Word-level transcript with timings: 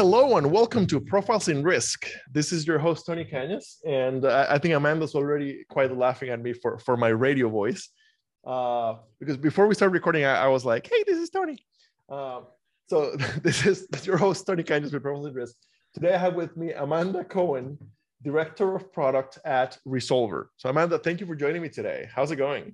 hello 0.00 0.38
and 0.38 0.50
welcome 0.50 0.86
to 0.86 0.98
Profiles 0.98 1.48
in 1.48 1.62
Risk. 1.62 2.08
This 2.32 2.52
is 2.52 2.66
your 2.66 2.78
host, 2.78 3.04
Tony 3.04 3.22
Cañas, 3.22 3.84
and 3.84 4.24
uh, 4.24 4.46
I 4.48 4.56
think 4.56 4.72
Amanda's 4.72 5.14
already 5.14 5.62
quite 5.68 5.94
laughing 5.94 6.30
at 6.30 6.40
me 6.40 6.54
for, 6.54 6.78
for 6.78 6.96
my 6.96 7.08
radio 7.08 7.50
voice. 7.50 7.90
Uh, 8.42 8.94
because 9.18 9.36
before 9.36 9.66
we 9.66 9.74
started 9.74 9.92
recording, 9.92 10.24
I, 10.24 10.44
I, 10.44 10.48
was 10.48 10.64
like, 10.64 10.88
hey, 10.90 11.04
this 11.06 11.18
is 11.18 11.28
Tony. 11.28 11.58
Uh, 12.08 12.40
so 12.86 13.14
this 13.42 13.66
is 13.66 13.88
your 14.06 14.16
host, 14.16 14.46
Tony 14.46 14.62
Cañas 14.62 14.90
with 14.90 15.02
Profiles 15.02 15.26
in 15.26 15.34
Risk. 15.34 15.56
Today 15.92 16.14
I 16.14 16.18
have 16.18 16.34
with 16.34 16.56
me 16.56 16.72
Amanda 16.72 17.22
Cohen, 17.22 17.76
Director 18.22 18.74
of 18.74 18.90
Product 18.94 19.38
at 19.44 19.76
Resolver. 19.86 20.46
So 20.56 20.70
Amanda, 20.70 20.98
thank 20.98 21.20
you 21.20 21.26
for 21.26 21.34
joining 21.34 21.60
me 21.60 21.68
today. 21.68 22.08
How's 22.10 22.30
it 22.30 22.36
going? 22.36 22.72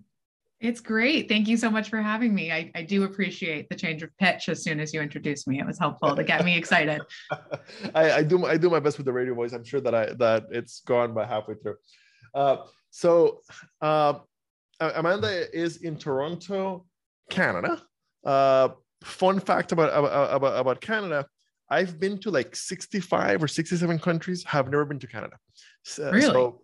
It's 0.60 0.80
great. 0.80 1.28
Thank 1.28 1.48
you 1.48 1.56
so 1.59 1.70
much 1.70 1.91
for 1.91 2.01
having 2.01 2.34
me. 2.34 2.51
I, 2.51 2.70
I 2.74 2.83
do 2.83 3.05
appreciate 3.05 3.69
the 3.69 3.74
change 3.74 4.02
of 4.02 4.16
pitch 4.16 4.48
as 4.48 4.62
soon 4.62 4.80
as 4.80 4.95
you 4.95 5.02
introduced 5.02 5.46
me. 5.46 5.60
It 5.60 5.66
was 5.66 5.79
helpful 5.79 6.16
to 6.16 6.24
get 6.24 6.45
me 6.46 6.56
excited. 6.56 7.02
I, 7.95 8.12
I, 8.12 8.23
do 8.23 8.46
I 8.46 8.56
do 8.56 8.70
my 8.70 8.80
best 8.80 8.96
with 8.96 9.05
the 9.05 9.12
radio 9.12 9.34
voice. 9.34 9.52
I'm 9.52 9.65
sure 9.65 9.82
that 9.82 9.95
I 9.95 10.06
that 10.15 10.46
it's 10.51 10.80
gone 10.80 11.12
by 11.12 11.27
halfway 11.27 11.56
through. 11.56 11.77
Uh, 12.34 12.56
so 12.91 13.41
uh, 13.82 14.15
Amanda 14.80 15.55
is 15.55 15.79
in 15.79 15.96
Toronto, 15.96 16.87
Canada. 17.29 17.82
Uh, 18.24 18.70
fun 19.04 19.41
fact 19.41 19.73
about, 19.73 19.91
about 19.91 20.59
about 20.59 20.80
Canada: 20.80 21.27
I've 21.69 21.98
been 21.98 22.19
to 22.20 22.30
like 22.30 22.55
65 22.55 23.43
or 23.43 23.48
67 23.48 23.98
countries. 23.98 24.45
Have 24.45 24.70
never 24.70 24.84
been 24.84 24.98
to 25.01 25.07
Canada. 25.07 25.37
So, 25.84 26.11
really? 26.11 26.27
So, 26.27 26.61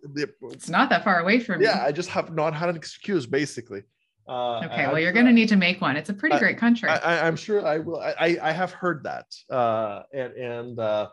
it's 0.51 0.69
not 0.69 0.89
that 0.89 1.03
far 1.03 1.19
away 1.19 1.39
from 1.39 1.61
yeah, 1.61 1.67
me. 1.69 1.75
Yeah, 1.75 1.85
I 1.85 1.91
just 1.91 2.09
have 2.09 2.33
not 2.33 2.53
had 2.53 2.69
an 2.69 2.75
excuse, 2.75 3.25
basically. 3.25 3.83
Uh, 4.27 4.59
okay, 4.65 4.87
well, 4.87 4.99
you're 4.99 5.11
going 5.11 5.25
to 5.25 5.33
need 5.33 5.49
to 5.49 5.57
make 5.57 5.81
one. 5.81 5.97
It's 5.97 6.09
a 6.09 6.13
pretty 6.13 6.35
I, 6.35 6.39
great 6.39 6.57
country. 6.57 6.87
I, 6.87 7.27
am 7.27 7.35
sure 7.35 7.65
I 7.65 7.79
will. 7.79 7.99
I, 7.99 8.37
I 8.41 8.51
have 8.51 8.71
heard 8.71 9.03
that, 9.03 9.25
uh, 9.49 10.03
and 10.13 10.33
and 10.33 10.79
uh, 10.79 11.09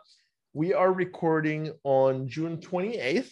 we 0.53 0.73
are 0.73 0.93
recording 0.93 1.73
on 1.83 2.27
June 2.29 2.57
28th. 2.57 3.31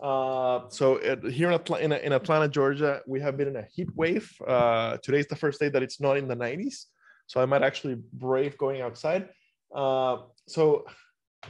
Uh, 0.00 0.68
so 0.68 0.96
it, 0.96 1.24
here 1.32 1.48
in 1.48 1.54
Atlanta, 1.54 1.84
in, 1.84 1.92
in, 1.92 2.12
Atlanta, 2.12 2.48
Georgia, 2.48 3.00
we 3.08 3.20
have 3.20 3.36
been 3.36 3.48
in 3.48 3.56
a 3.56 3.66
heat 3.74 3.88
wave. 3.96 4.30
Uh, 4.46 4.96
today's 5.02 5.26
the 5.26 5.34
first 5.34 5.58
day 5.58 5.68
that 5.68 5.82
it's 5.82 6.00
not 6.00 6.16
in 6.16 6.28
the 6.28 6.36
90s, 6.36 6.84
so 7.26 7.40
I 7.40 7.46
might 7.46 7.64
actually 7.64 7.96
brave 8.12 8.56
going 8.56 8.80
outside. 8.80 9.28
Uh, 9.74 10.18
so 10.46 10.84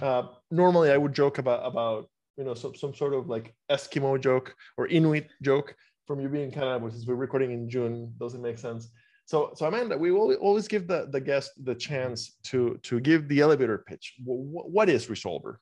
uh, 0.00 0.24
normally 0.50 0.90
I 0.90 0.96
would 0.96 1.14
joke 1.14 1.38
about 1.38 1.66
about 1.66 2.08
you 2.36 2.44
know 2.44 2.54
some, 2.54 2.74
some 2.74 2.94
sort 2.94 3.14
of 3.14 3.28
like 3.28 3.54
eskimo 3.70 4.20
joke 4.20 4.54
or 4.76 4.86
inuit 4.86 5.28
joke 5.42 5.74
from 6.06 6.20
you 6.20 6.28
being 6.28 6.50
Canada, 6.50 6.84
which 6.84 6.94
is 6.94 7.06
we're 7.06 7.14
recording 7.14 7.52
in 7.52 7.68
June, 7.68 8.12
doesn't 8.18 8.42
make 8.42 8.58
sense. 8.58 8.88
So, 9.26 9.52
so 9.54 9.66
Amanda, 9.66 9.96
we 9.96 10.10
will 10.10 10.32
always 10.36 10.66
give 10.66 10.88
the, 10.88 11.06
the 11.10 11.20
guest 11.20 11.50
the 11.62 11.74
chance 11.74 12.38
to 12.44 12.80
to 12.82 12.98
give 12.98 13.28
the 13.28 13.40
elevator 13.40 13.84
pitch. 13.86 14.14
what, 14.24 14.70
what 14.70 14.88
is 14.88 15.06
Resolver? 15.06 15.56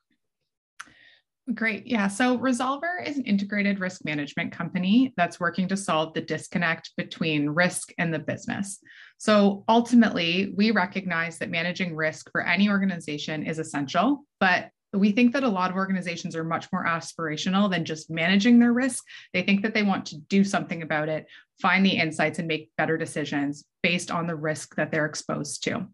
Great. 1.53 1.87
Yeah. 1.87 2.09
So 2.09 2.37
Resolver 2.37 3.05
is 3.05 3.17
an 3.17 3.23
integrated 3.23 3.79
risk 3.79 4.03
management 4.03 4.51
company 4.51 5.13
that's 5.15 5.39
working 5.39 5.69
to 5.69 5.77
solve 5.77 6.13
the 6.13 6.19
disconnect 6.19 6.91
between 6.97 7.47
risk 7.47 7.93
and 7.97 8.13
the 8.13 8.19
business. 8.19 8.79
So 9.17 9.63
ultimately, 9.69 10.53
we 10.57 10.71
recognize 10.71 11.37
that 11.37 11.49
managing 11.49 11.95
risk 11.95 12.29
for 12.31 12.45
any 12.45 12.69
organization 12.69 13.45
is 13.45 13.59
essential, 13.59 14.25
but 14.41 14.71
we 14.91 15.13
think 15.13 15.33
that 15.33 15.43
a 15.43 15.49
lot 15.49 15.69
of 15.69 15.77
organizations 15.77 16.35
are 16.35 16.43
much 16.43 16.67
more 16.73 16.85
aspirational 16.85 17.71
than 17.71 17.85
just 17.85 18.09
managing 18.09 18.59
their 18.59 18.73
risk. 18.73 19.05
They 19.33 19.43
think 19.43 19.61
that 19.61 19.73
they 19.73 19.83
want 19.83 20.05
to 20.07 20.17
do 20.17 20.43
something 20.43 20.81
about 20.81 21.07
it, 21.07 21.27
find 21.61 21.85
the 21.85 21.97
insights, 21.97 22.39
and 22.39 22.47
make 22.47 22.71
better 22.77 22.97
decisions 22.97 23.63
based 23.81 24.11
on 24.11 24.27
the 24.27 24.35
risk 24.35 24.75
that 24.75 24.91
they're 24.91 25.05
exposed 25.05 25.63
to. 25.63 25.87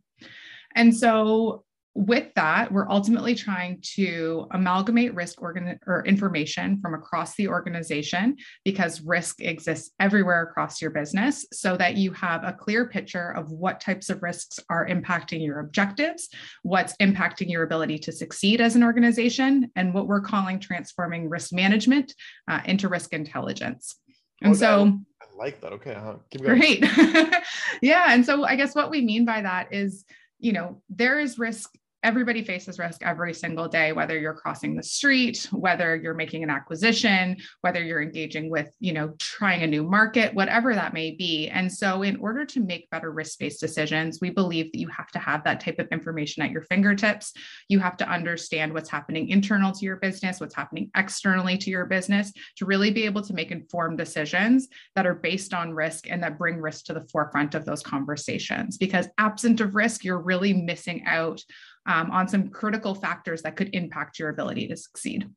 And 0.76 0.96
so 0.96 1.64
with 1.96 2.34
that, 2.36 2.72
we're 2.72 2.90
ultimately 2.90 3.36
trying 3.36 3.80
to 3.96 4.48
amalgamate 4.52 5.14
risk 5.14 5.42
organ- 5.42 5.80
or 5.86 6.04
information 6.06 6.80
from 6.82 6.96
across 6.96 7.36
the 7.36 7.48
organization 7.48 8.36
because 8.66 9.02
risk 9.02 9.42
exists 9.42 9.92
everywhere 10.00 10.42
across 10.42 10.82
your 10.82 10.90
business 10.90 11.46
so 11.54 11.78
that 11.78 11.96
you 11.96 12.12
have 12.12 12.44
a 12.44 12.54
clear 12.54 12.88
picture 12.88 13.30
of 13.32 13.52
what 13.52 13.80
types 13.80 14.10
of 14.10 14.24
risks 14.24 14.60
are 14.70 14.88
impacting 14.88 15.46
your 15.46 15.60
objectives, 15.60 16.30
what's 16.64 16.96
impacting 16.98 17.50
your 17.50 17.64
ability 17.64 18.00
to 18.00 18.12
succeed 18.12 18.60
as 18.60 18.76
an 18.76 18.84
organization, 18.84 19.70
and 19.76 19.94
what 19.94 20.08
we're 20.08 20.22
calling 20.22 20.60
transforming 20.60 21.30
risk 21.30 21.54
management 21.54 22.16
uh, 22.48 22.62
into 22.66 22.90
risk 22.90 23.14
intelligence. 23.14 23.96
And 24.42 24.58
so, 24.58 25.00
I 25.22 25.38
like 25.38 25.62
that. 25.62 25.74
Okay. 25.74 25.94
Uh-huh. 25.94 26.16
Great. 26.38 26.82
yeah. 27.82 28.08
And 28.10 28.26
so, 28.26 28.44
I 28.44 28.56
guess 28.56 28.76
what 28.76 28.90
we 28.90 29.02
mean 29.02 29.26
by 29.26 29.42
that 29.42 29.72
is, 29.72 30.04
you 30.40 30.52
know, 30.52 30.82
there 30.90 31.20
is 31.20 31.40
risk 31.40 31.70
everybody 32.04 32.44
faces 32.44 32.78
risk 32.78 33.02
every 33.04 33.34
single 33.34 33.68
day 33.68 33.94
whether 33.94 34.20
you're 34.20 34.34
crossing 34.34 34.76
the 34.76 34.84
street 34.84 35.48
whether 35.52 35.96
you're 35.96 36.14
making 36.14 36.44
an 36.44 36.50
acquisition 36.50 37.38
whether 37.62 37.84
you're 37.84 38.02
engaging 38.02 38.50
with 38.50 38.70
you 38.80 38.94
know 38.94 39.14
trying 39.20 39.64
a 39.64 39.68
new 39.68 39.84
market 39.84 40.34
whatever 40.34 40.76
that 40.76 40.94
may 40.94 41.12
be. 41.12 41.48
And 41.50 41.72
so 41.72 42.04
in 42.04 42.18
order 42.18 42.46
to 42.46 42.60
make 42.60 42.90
better 42.90 43.12
risk-based 43.12 43.60
decisions 43.60 44.20
we 44.22 44.30
believe 44.30 44.72
that 44.72 44.80
you 44.80 44.90
have 44.90 45.10
to 45.12 45.20
have 45.20 45.44
that 45.46 45.60
type 45.60 45.80
of 45.80 45.88
information 45.92 46.44
at 46.44 46.52
your 46.52 46.64
fingertips. 46.64 47.34
You 47.70 47.80
have 47.80 47.98
to 47.98 48.10
understand 48.10 48.74
what's 48.74 48.90
happening 48.90 49.30
internal 49.30 49.72
to 49.72 49.86
your 49.86 49.98
business 49.98 50.40
what's 50.40 50.56
happening 50.56 50.92
externally 50.96 51.58
to 51.58 51.70
your 51.70 51.86
business 51.86 52.34
to 52.58 52.66
really 52.66 52.92
be 52.92 53.06
able 53.06 53.22
to 53.22 53.34
make 53.34 53.52
informed 53.52 53.98
decisions 53.98 54.68
that 54.96 55.08
are 55.08 55.16
based 55.16 55.54
on 55.54 55.74
risk 55.74 56.10
and 56.10 56.22
that 56.24 56.38
bring 56.38 56.60
risk 56.60 56.86
to 56.86 56.94
the 56.94 57.08
forefront 57.12 57.56
of 57.56 57.66
those 57.66 57.82
conversations. 57.82 58.78
Because 58.78 59.08
absent 59.18 59.62
of 59.62 59.76
risk 59.76 60.04
you're 60.04 60.22
really 60.22 60.54
missing 60.54 61.04
out 61.06 61.42
um, 61.86 62.12
on 62.12 62.28
some 62.28 62.50
critical 62.50 62.96
factors 62.96 63.42
that 63.42 63.56
could 63.56 63.70
impact 63.74 64.20
your 64.20 64.30
ability 64.30 64.68
to 64.68 64.78
succeed. 64.78 65.30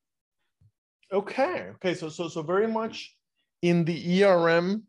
Okay. 1.12 1.70
Okay. 1.76 1.94
So 1.94 2.08
so 2.08 2.28
so 2.28 2.42
very 2.42 2.66
much 2.66 3.16
in 3.62 3.84
the 3.84 4.24
ERM 4.24 4.84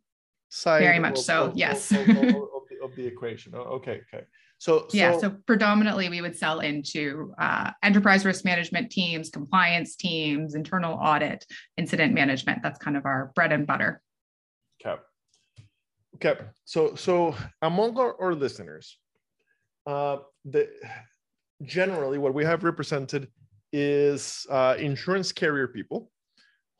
side. 0.49 0.81
Very 0.81 0.99
much 0.99 1.19
of, 1.19 1.23
so. 1.23 1.43
Of, 1.45 1.57
yes. 1.57 1.91
Of, 1.91 2.05
the, 2.07 2.47
of, 2.83 2.95
the, 2.95 3.05
equation. 3.05 3.53
Oh, 3.55 3.77
okay. 3.77 4.01
Okay. 4.13 4.25
So, 4.59 4.87
so, 4.89 4.97
yeah, 4.97 5.17
so 5.17 5.35
predominantly 5.45 6.09
we 6.09 6.21
would 6.21 6.35
sell 6.35 6.61
into 6.61 7.33
uh, 7.37 7.71
enterprise 7.83 8.25
risk 8.25 8.43
management 8.43 8.91
teams, 8.91 9.29
compliance 9.29 9.95
teams, 9.95 10.55
internal 10.55 10.95
audit, 10.95 11.45
incident 11.77 12.13
management. 12.13 12.63
That's 12.63 12.79
kind 12.79 12.97
of 12.97 13.05
our 13.05 13.31
bread 13.35 13.51
and 13.51 13.67
butter. 13.67 14.01
Okay. 14.83 14.99
Okay. 16.15 16.41
So, 16.65 16.95
so 16.95 17.35
among 17.61 17.99
our, 17.99 18.19
our 18.19 18.33
listeners, 18.33 18.97
uh, 19.85 20.17
the 20.43 20.69
generally 21.63 22.17
what 22.17 22.33
we 22.33 22.45
have 22.45 22.63
represented 22.63 23.27
is 23.73 24.45
uh, 24.49 24.75
insurance 24.79 25.31
carrier 25.31 25.67
people 25.67 26.11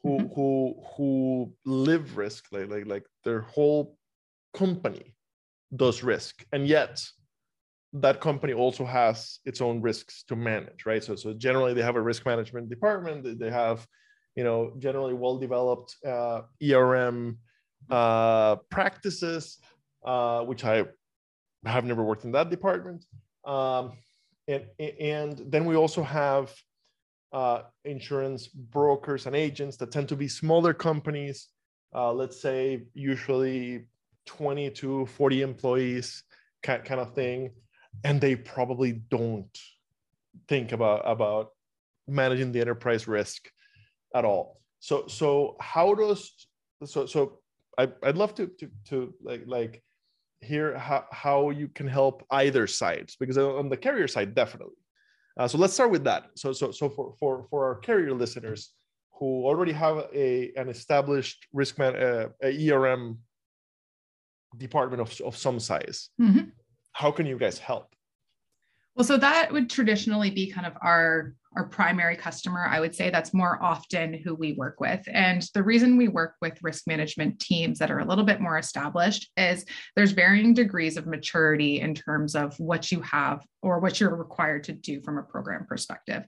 who 0.02 0.18
mm-hmm. 0.18 0.34
who 0.34 0.76
who 0.96 1.54
live 1.66 2.18
risk 2.18 2.46
like, 2.52 2.70
like 2.70 2.86
like 2.86 3.06
their 3.24 3.42
whole 3.42 3.98
company 4.54 5.16
does 5.76 6.04
risk. 6.04 6.46
And 6.54 6.68
yet 6.68 7.04
that 7.94 8.22
company 8.22 8.54
also 8.54 8.86
has 8.86 9.40
its 9.46 9.62
own 9.62 9.82
risks 9.82 10.24
to 10.28 10.36
manage 10.36 10.86
right? 10.86 11.04
So 11.04 11.16
so 11.16 11.34
generally 11.34 11.74
they 11.74 11.82
have 11.82 11.96
a 11.96 12.02
risk 12.02 12.26
management 12.26 12.70
department. 12.70 13.40
They 13.40 13.52
have 13.52 13.86
you 14.36 14.44
know 14.44 14.74
generally 14.78 15.14
well 15.14 15.38
developed 15.38 15.96
uh, 16.06 16.42
erm 16.64 17.40
uh, 17.90 18.58
practices 18.70 19.58
uh, 20.06 20.42
which 20.44 20.64
i 20.64 20.86
have 21.66 21.86
never 21.86 22.04
worked 22.04 22.24
in 22.24 22.32
that 22.32 22.50
department. 22.50 23.04
Um, 23.46 23.94
and, 24.48 24.66
and 24.80 25.52
then 25.52 25.66
we 25.66 25.76
also 25.76 26.04
have 26.04 26.54
uh, 27.34 27.62
insurance 27.84 28.48
brokers 28.48 29.26
and 29.26 29.36
agents 29.36 29.78
that 29.78 29.92
tend 29.92 30.10
to 30.10 30.16
be 30.16 30.28
smaller 30.28 30.74
companies, 30.74 31.50
uh, 31.94 32.12
let's 32.12 32.40
say 32.40 32.86
usually 32.94 33.86
20 34.26 34.70
to 34.72 35.06
40 35.06 35.42
employees 35.42 36.24
kind, 36.64 36.84
kind 36.84 37.02
of 37.02 37.14
thing. 37.14 37.52
And 38.04 38.22
they 38.22 38.36
probably 38.36 38.94
don't 39.10 39.58
think 40.48 40.72
about, 40.72 41.02
about 41.06 41.52
managing 42.08 42.52
the 42.52 42.62
enterprise 42.62 43.08
risk 43.08 43.50
at 44.16 44.24
all. 44.24 44.62
So, 44.80 45.08
so 45.08 45.58
how 45.60 45.94
does, 45.96 46.48
so, 46.86 47.06
so 47.06 47.40
I, 47.78 47.90
I'd 48.04 48.18
love 48.18 48.36
to, 48.36 48.48
to, 48.60 48.70
to 48.90 49.14
like, 49.22 49.44
like 49.48 49.84
hear 50.42 50.78
how, 50.78 51.06
how 51.12 51.50
you 51.50 51.68
can 51.68 51.88
help 51.88 52.26
either 52.32 52.68
sides 52.68 53.16
because 53.20 53.38
on 53.38 53.70
the 53.70 53.78
carrier 53.78 54.08
side 54.08 54.36
definitely. 54.36 54.76
Uh, 55.38 55.48
so 55.48 55.58
let's 55.58 55.74
start 55.74 55.92
with 55.92 56.04
that. 56.04 56.28
So 56.36 56.52
so 56.52 56.72
so 56.72 56.90
for 56.90 57.14
for 57.20 57.46
for 57.50 57.66
our 57.66 57.76
carrier 57.76 58.14
listeners 58.14 58.72
who 59.20 59.46
already 59.46 59.72
have 59.72 60.08
a 60.14 60.52
an 60.56 60.70
established 60.70 61.48
risk 61.54 61.78
man 61.78 61.96
uh, 61.96 62.30
a 62.44 62.72
erm 62.72 63.20
department 64.58 65.02
of, 65.02 65.22
of 65.22 65.36
some 65.36 65.60
size 65.60 66.10
mm-hmm. 66.20 66.46
how 66.94 67.12
can 67.12 67.26
you 67.26 67.38
guys 67.38 67.60
help? 67.60 67.94
Well 68.96 69.04
so 69.04 69.18
that 69.18 69.52
would 69.52 69.70
traditionally 69.70 70.32
be 70.32 70.52
kind 70.52 70.66
of 70.66 70.74
our 70.82 71.36
our 71.58 71.66
primary 71.66 72.16
customer, 72.16 72.68
I 72.70 72.80
would 72.80 72.94
say 72.94 73.10
that's 73.10 73.34
more 73.34 73.62
often 73.64 74.14
who 74.14 74.36
we 74.36 74.54
work 74.54 74.80
with. 74.80 75.04
And 75.12 75.42
the 75.56 75.64
reason 75.64 75.98
we 75.98 76.08
work 76.08 76.36
with 76.40 76.62
risk 76.62 76.86
management 76.86 77.40
teams 77.40 77.80
that 77.80 77.90
are 77.90 78.00
a 78.00 78.06
little 78.06 78.24
bit 78.24 78.40
more 78.40 78.60
established 78.60 79.32
is 79.36 79.66
there's 79.96 80.12
varying 80.12 80.54
degrees 80.54 80.98
of 80.98 81.08
maturity 81.08 81.82
in 81.82 81.96
terms 81.96 82.36
of 82.36 82.56
what 82.60 82.92
you 82.92 83.02
have 83.02 83.44
or 83.64 83.80
what 83.80 84.00
you're 84.00 84.16
required 84.16 84.66
to 84.66 84.72
do 84.72 85.02
from 85.02 85.18
a 85.18 85.24
program 85.24 85.66
perspective. 85.68 86.24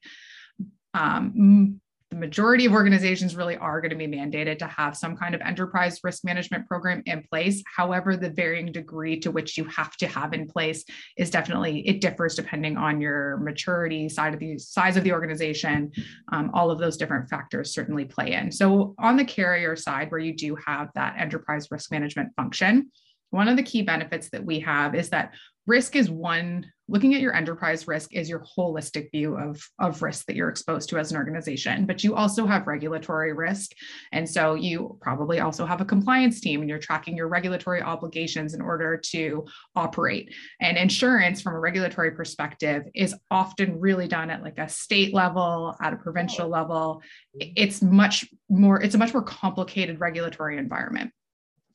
Um, 0.95 1.79
the 2.09 2.17
majority 2.17 2.65
of 2.65 2.73
organizations 2.73 3.35
really 3.35 3.55
are 3.57 3.79
going 3.81 3.91
to 3.91 3.95
be 3.95 4.07
mandated 4.07 4.57
to 4.59 4.65
have 4.65 4.97
some 4.97 5.15
kind 5.15 5.35
of 5.35 5.41
enterprise 5.41 5.99
risk 6.03 6.25
management 6.25 6.67
program 6.67 7.03
in 7.05 7.23
place. 7.31 7.63
However, 7.75 8.17
the 8.17 8.31
varying 8.31 8.71
degree 8.71 9.19
to 9.19 9.29
which 9.29 9.57
you 9.57 9.65
have 9.65 9.95
to 9.97 10.07
have 10.07 10.33
in 10.33 10.47
place 10.47 10.83
is 11.17 11.29
definitely 11.29 11.87
it 11.87 12.01
differs 12.01 12.35
depending 12.35 12.77
on 12.77 12.99
your 12.99 13.37
maturity, 13.37 14.09
side 14.09 14.33
of 14.33 14.39
the 14.39 14.57
size 14.57 14.97
of 14.97 15.03
the 15.03 15.13
organization. 15.13 15.91
Um, 16.31 16.49
all 16.53 16.71
of 16.71 16.79
those 16.79 16.97
different 16.97 17.29
factors 17.29 17.73
certainly 17.73 18.05
play 18.05 18.33
in. 18.33 18.51
So 18.51 18.95
on 18.97 19.15
the 19.15 19.25
carrier 19.25 19.75
side, 19.75 20.09
where 20.09 20.19
you 20.19 20.35
do 20.35 20.57
have 20.65 20.89
that 20.95 21.15
enterprise 21.19 21.67
risk 21.69 21.91
management 21.91 22.29
function, 22.35 22.89
one 23.31 23.47
of 23.47 23.57
the 23.57 23.63
key 23.63 23.81
benefits 23.81 24.29
that 24.29 24.45
we 24.45 24.59
have 24.61 24.95
is 24.95 25.09
that 25.09 25.33
risk 25.67 25.95
is 25.95 26.09
one 26.09 26.65
looking 26.87 27.13
at 27.13 27.21
your 27.21 27.35
enterprise 27.35 27.87
risk 27.87 28.15
is 28.15 28.27
your 28.27 28.43
holistic 28.57 29.11
view 29.11 29.37
of, 29.37 29.61
of 29.77 30.01
risk 30.01 30.25
that 30.25 30.35
you're 30.35 30.49
exposed 30.49 30.89
to 30.89 30.97
as 30.97 31.11
an 31.11 31.17
organization 31.17 31.85
but 31.85 32.03
you 32.03 32.15
also 32.15 32.47
have 32.47 32.65
regulatory 32.65 33.33
risk. 33.33 33.71
And 34.11 34.27
so 34.27 34.55
you 34.55 34.97
probably 34.99 35.39
also 35.39 35.65
have 35.65 35.81
a 35.81 35.85
compliance 35.85 36.41
team 36.41 36.61
and 36.61 36.69
you're 36.69 36.79
tracking 36.79 37.15
your 37.15 37.27
regulatory 37.27 37.81
obligations 37.81 38.55
in 38.55 38.61
order 38.61 38.97
to 39.11 39.45
operate. 39.75 40.33
And 40.59 40.77
insurance 40.77 41.41
from 41.41 41.53
a 41.53 41.59
regulatory 41.59 42.11
perspective 42.11 42.83
is 42.95 43.15
often 43.29 43.79
really 43.79 44.07
done 44.07 44.31
at 44.31 44.41
like 44.41 44.57
a 44.57 44.67
state 44.67 45.13
level 45.13 45.75
at 45.81 45.93
a 45.93 45.97
provincial 45.97 46.49
level. 46.49 47.03
It's 47.35 47.81
much 47.81 48.25
more 48.49 48.81
it's 48.81 48.95
a 48.95 48.97
much 48.97 49.13
more 49.13 49.23
complicated 49.23 49.99
regulatory 49.99 50.57
environment 50.57 51.11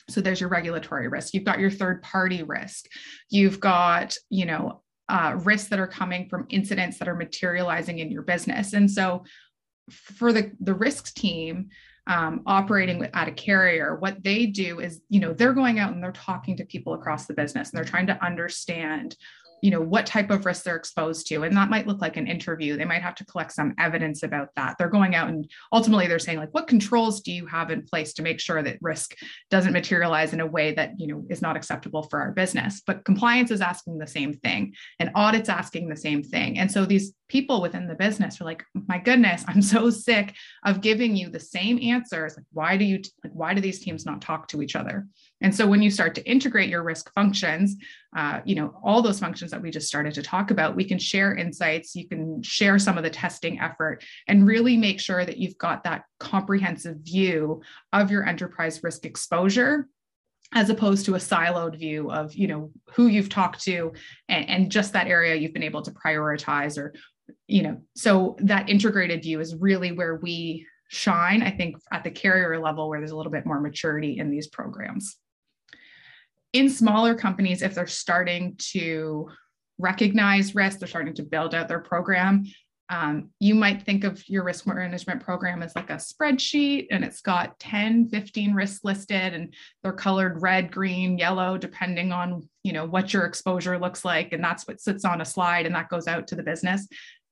so 0.08 0.20
there's 0.20 0.40
your 0.40 0.50
regulatory 0.50 1.08
risk. 1.08 1.34
You've 1.34 1.44
got 1.44 1.60
your 1.60 1.70
third 1.70 2.02
party 2.02 2.42
risk. 2.42 2.86
You've 3.30 3.60
got, 3.60 4.16
you 4.30 4.46
know, 4.46 4.82
uh, 5.08 5.38
risks 5.42 5.68
that 5.68 5.78
are 5.78 5.86
coming 5.86 6.28
from 6.28 6.46
incidents 6.50 6.98
that 6.98 7.08
are 7.08 7.14
materializing 7.14 7.98
in 7.98 8.10
your 8.10 8.22
business. 8.22 8.72
And 8.72 8.90
so 8.90 9.24
for 9.90 10.32
the, 10.32 10.52
the 10.60 10.74
risks 10.74 11.12
team, 11.12 11.68
um, 12.06 12.42
operating 12.46 13.08
at 13.14 13.28
a 13.28 13.32
carrier, 13.32 13.96
what 13.96 14.22
they 14.22 14.46
do 14.46 14.80
is, 14.80 15.00
you 15.08 15.20
know, 15.20 15.32
they're 15.32 15.54
going 15.54 15.78
out 15.78 15.92
and 15.92 16.02
they're 16.02 16.12
talking 16.12 16.56
to 16.58 16.64
people 16.66 16.94
across 16.94 17.26
the 17.26 17.34
business 17.34 17.70
and 17.70 17.78
they're 17.78 17.84
trying 17.84 18.06
to 18.08 18.24
understand 18.24 19.16
you 19.64 19.70
know 19.70 19.80
what 19.80 20.04
type 20.04 20.30
of 20.30 20.44
risk 20.44 20.64
they're 20.64 20.76
exposed 20.76 21.26
to. 21.26 21.42
And 21.42 21.56
that 21.56 21.70
might 21.70 21.86
look 21.86 22.02
like 22.02 22.18
an 22.18 22.26
interview. 22.26 22.76
They 22.76 22.84
might 22.84 23.00
have 23.00 23.14
to 23.14 23.24
collect 23.24 23.50
some 23.50 23.74
evidence 23.78 24.22
about 24.22 24.50
that. 24.56 24.76
They're 24.76 24.90
going 24.90 25.14
out 25.14 25.30
and 25.30 25.50
ultimately 25.72 26.06
they're 26.06 26.18
saying 26.18 26.36
like 26.36 26.52
what 26.52 26.66
controls 26.66 27.22
do 27.22 27.32
you 27.32 27.46
have 27.46 27.70
in 27.70 27.80
place 27.80 28.12
to 28.14 28.22
make 28.22 28.40
sure 28.40 28.62
that 28.62 28.76
risk 28.82 29.16
doesn't 29.48 29.72
materialize 29.72 30.34
in 30.34 30.40
a 30.40 30.46
way 30.46 30.74
that 30.74 30.90
you 30.98 31.06
know 31.06 31.24
is 31.30 31.40
not 31.40 31.56
acceptable 31.56 32.02
for 32.02 32.20
our 32.20 32.32
business? 32.32 32.82
But 32.86 33.06
compliance 33.06 33.50
is 33.50 33.62
asking 33.62 33.96
the 33.96 34.06
same 34.06 34.34
thing 34.34 34.74
and 34.98 35.10
audits 35.14 35.48
asking 35.48 35.88
the 35.88 35.96
same 35.96 36.22
thing. 36.22 36.58
And 36.58 36.70
so 36.70 36.84
these 36.84 37.14
people 37.28 37.62
within 37.62 37.88
the 37.88 37.94
business 37.94 38.42
are 38.42 38.44
like 38.44 38.62
my 38.86 38.98
goodness 38.98 39.44
i'm 39.48 39.62
so 39.62 39.88
sick 39.88 40.34
of 40.66 40.82
giving 40.82 41.16
you 41.16 41.30
the 41.30 41.40
same 41.40 41.78
answers. 41.82 42.36
Like 42.36 42.46
why 42.52 42.76
do 42.76 42.84
you 42.84 43.00
like 43.22 43.32
why 43.32 43.54
do 43.54 43.62
these 43.62 43.80
teams 43.80 44.04
not 44.04 44.20
talk 44.20 44.46
to 44.48 44.60
each 44.60 44.76
other? 44.76 45.06
And 45.40 45.54
so 45.54 45.66
when 45.66 45.82
you 45.82 45.90
start 45.90 46.14
to 46.14 46.30
integrate 46.30 46.70
your 46.70 46.82
risk 46.82 47.12
functions, 47.14 47.76
uh, 48.14 48.40
you 48.44 48.54
know, 48.54 48.78
all 48.84 49.02
those 49.02 49.18
functions 49.18 49.50
that 49.50 49.60
we 49.60 49.70
just 49.70 49.88
started 49.88 50.14
to 50.14 50.22
talk 50.22 50.50
about, 50.50 50.76
we 50.76 50.84
can 50.84 50.98
share 50.98 51.34
insights, 51.34 51.96
you 51.96 52.06
can 52.08 52.42
share 52.42 52.78
some 52.78 52.96
of 52.96 53.02
the 53.02 53.10
testing 53.10 53.58
effort 53.60 54.04
and 54.28 54.46
really 54.46 54.76
make 54.76 55.00
sure 55.00 55.24
that 55.24 55.38
you've 55.38 55.58
got 55.58 55.82
that 55.84 56.04
comprehensive 56.20 56.98
view 56.98 57.60
of 57.92 58.10
your 58.10 58.26
enterprise 58.26 58.80
risk 58.82 59.04
exposure 59.04 59.88
as 60.52 60.70
opposed 60.70 61.04
to 61.06 61.16
a 61.16 61.18
siloed 61.18 61.76
view 61.76 62.12
of 62.12 62.32
you 62.34 62.46
know 62.46 62.70
who 62.92 63.08
you've 63.08 63.28
talked 63.28 63.62
to 63.64 63.92
and, 64.28 64.48
and, 64.48 64.70
just 64.70 64.92
that 64.92 65.08
area 65.08 65.34
you've 65.34 65.54
been 65.54 65.64
able 65.64 65.82
to 65.82 65.90
prioritize 65.90 66.78
or 66.78 66.94
you 67.48 67.62
know. 67.62 67.80
So 67.96 68.36
that 68.40 68.68
integrated 68.68 69.22
view 69.22 69.40
is 69.40 69.56
really 69.56 69.90
where 69.90 70.16
we 70.16 70.66
shine 70.88 71.42
i 71.42 71.50
think 71.50 71.76
at 71.92 72.04
the 72.04 72.10
carrier 72.10 72.60
level 72.60 72.88
where 72.88 73.00
there's 73.00 73.10
a 73.10 73.16
little 73.16 73.32
bit 73.32 73.46
more 73.46 73.60
maturity 73.60 74.18
in 74.18 74.30
these 74.30 74.46
programs 74.48 75.16
in 76.54 76.70
smaller 76.70 77.14
companies, 77.14 77.60
if 77.60 77.74
they're 77.74 77.86
starting 77.86 78.56
to 78.72 79.28
recognize 79.76 80.54
risk, 80.54 80.78
they're 80.78 80.88
starting 80.88 81.14
to 81.14 81.22
build 81.22 81.54
out 81.54 81.68
their 81.68 81.80
program, 81.80 82.44
um, 82.90 83.30
you 83.40 83.54
might 83.54 83.82
think 83.82 84.04
of 84.04 84.22
your 84.28 84.44
risk 84.44 84.66
management 84.66 85.22
program 85.22 85.62
as 85.62 85.74
like 85.74 85.88
a 85.88 85.94
spreadsheet 85.94 86.88
and 86.90 87.02
it's 87.02 87.22
got 87.22 87.58
10 87.58 88.08
15 88.08 88.52
risks 88.52 88.84
listed 88.84 89.32
and 89.32 89.54
they're 89.82 89.92
colored 89.92 90.42
red 90.42 90.70
green 90.70 91.16
yellow 91.16 91.56
depending 91.56 92.12
on 92.12 92.46
you 92.62 92.72
know 92.72 92.84
what 92.84 93.12
your 93.12 93.24
exposure 93.24 93.78
looks 93.78 94.04
like. 94.04 94.32
And 94.32 94.44
that's 94.44 94.66
what 94.68 94.80
sits 94.80 95.04
on 95.04 95.22
a 95.22 95.24
slide 95.24 95.64
and 95.64 95.74
that 95.74 95.88
goes 95.88 96.06
out 96.06 96.26
to 96.28 96.36
the 96.36 96.42
business. 96.42 96.86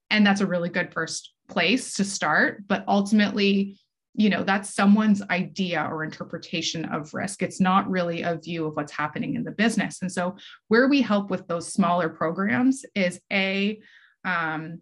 And 0.09 0.27
that's 0.27 0.41
a 0.41 0.47
really 0.47 0.71
good 0.71 0.93
first 0.93 1.33
place 1.49 1.95
to 1.97 2.05
start. 2.05 2.67
But 2.67 2.85
ultimately 2.89 3.79
you 4.15 4.29
know 4.29 4.43
that's 4.43 4.75
someone's 4.75 5.23
idea 5.31 5.89
or 5.91 6.05
interpretation 6.05 6.85
of 6.87 7.13
risk 7.15 7.43
it's 7.43 7.61
not 7.61 7.89
really 7.91 8.23
a 8.23 8.37
view 8.37 8.67
of 8.67 8.77
what's 8.77 8.93
happening 8.93 9.35
in 9.35 9.45
the 9.45 9.51
business 9.51 10.03
and 10.03 10.13
so 10.13 10.37
where 10.69 10.89
we 10.89 11.01
help 11.01 11.31
with 11.31 11.47
those 11.49 11.73
smaller 11.73 12.09
programs 12.09 12.85
is 12.95 13.21
a 13.33 13.81
um, 14.25 14.81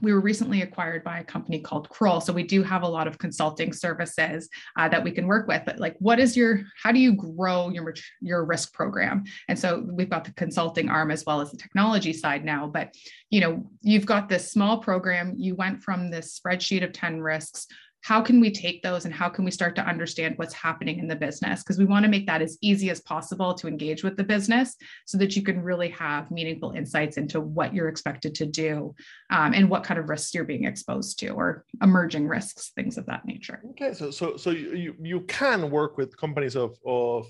we 0.00 0.12
were 0.12 0.20
recently 0.20 0.62
acquired 0.62 1.04
by 1.04 1.18
a 1.18 1.24
company 1.24 1.60
called 1.60 1.88
Kroll. 1.88 2.20
So 2.20 2.32
we 2.32 2.42
do 2.42 2.62
have 2.62 2.82
a 2.82 2.88
lot 2.88 3.06
of 3.06 3.18
consulting 3.18 3.72
services 3.72 4.48
uh, 4.78 4.88
that 4.88 5.04
we 5.04 5.10
can 5.10 5.26
work 5.26 5.46
with. 5.46 5.62
But 5.64 5.78
like, 5.78 5.96
what 5.98 6.18
is 6.18 6.36
your, 6.36 6.62
how 6.82 6.92
do 6.92 6.98
you 6.98 7.12
grow 7.14 7.70
your, 7.70 7.94
your 8.20 8.44
risk 8.44 8.72
program? 8.72 9.24
And 9.48 9.58
so 9.58 9.86
we've 9.90 10.10
got 10.10 10.24
the 10.24 10.32
consulting 10.34 10.88
arm 10.88 11.10
as 11.10 11.24
well 11.26 11.40
as 11.40 11.50
the 11.50 11.58
technology 11.58 12.12
side 12.12 12.44
now. 12.44 12.66
But, 12.66 12.94
you 13.30 13.40
know, 13.40 13.70
you've 13.82 14.06
got 14.06 14.28
this 14.28 14.50
small 14.50 14.78
program, 14.78 15.34
you 15.36 15.54
went 15.54 15.82
from 15.82 16.10
this 16.10 16.38
spreadsheet 16.38 16.84
of 16.84 16.92
10 16.92 17.20
risks 17.20 17.66
how 18.04 18.20
can 18.20 18.38
we 18.38 18.50
take 18.50 18.82
those 18.82 19.06
and 19.06 19.14
how 19.14 19.30
can 19.30 19.46
we 19.46 19.50
start 19.50 19.74
to 19.74 19.82
understand 19.82 20.36
what's 20.36 20.52
happening 20.52 20.98
in 20.98 21.08
the 21.08 21.16
business? 21.16 21.62
Because 21.62 21.78
we 21.78 21.86
want 21.86 22.04
to 22.04 22.10
make 22.10 22.26
that 22.26 22.42
as 22.42 22.58
easy 22.60 22.90
as 22.90 23.00
possible 23.00 23.54
to 23.54 23.66
engage 23.66 24.04
with 24.04 24.18
the 24.18 24.22
business 24.22 24.76
so 25.06 25.16
that 25.16 25.34
you 25.34 25.42
can 25.42 25.62
really 25.62 25.88
have 25.88 26.30
meaningful 26.30 26.72
insights 26.72 27.16
into 27.16 27.40
what 27.40 27.74
you're 27.74 27.88
expected 27.88 28.34
to 28.34 28.44
do 28.44 28.94
um, 29.30 29.54
and 29.54 29.70
what 29.70 29.84
kind 29.84 29.98
of 29.98 30.10
risks 30.10 30.34
you're 30.34 30.44
being 30.44 30.64
exposed 30.64 31.18
to 31.20 31.28
or 31.28 31.64
emerging 31.80 32.28
risks 32.28 32.72
things 32.76 32.98
of 32.98 33.06
that 33.06 33.24
nature. 33.24 33.62
Okay 33.70 33.94
so 33.94 34.10
so 34.10 34.36
so 34.36 34.50
you 34.50 34.94
you 35.00 35.22
can 35.22 35.70
work 35.70 35.96
with 35.96 36.14
companies 36.14 36.56
of 36.56 36.76
of 36.84 37.26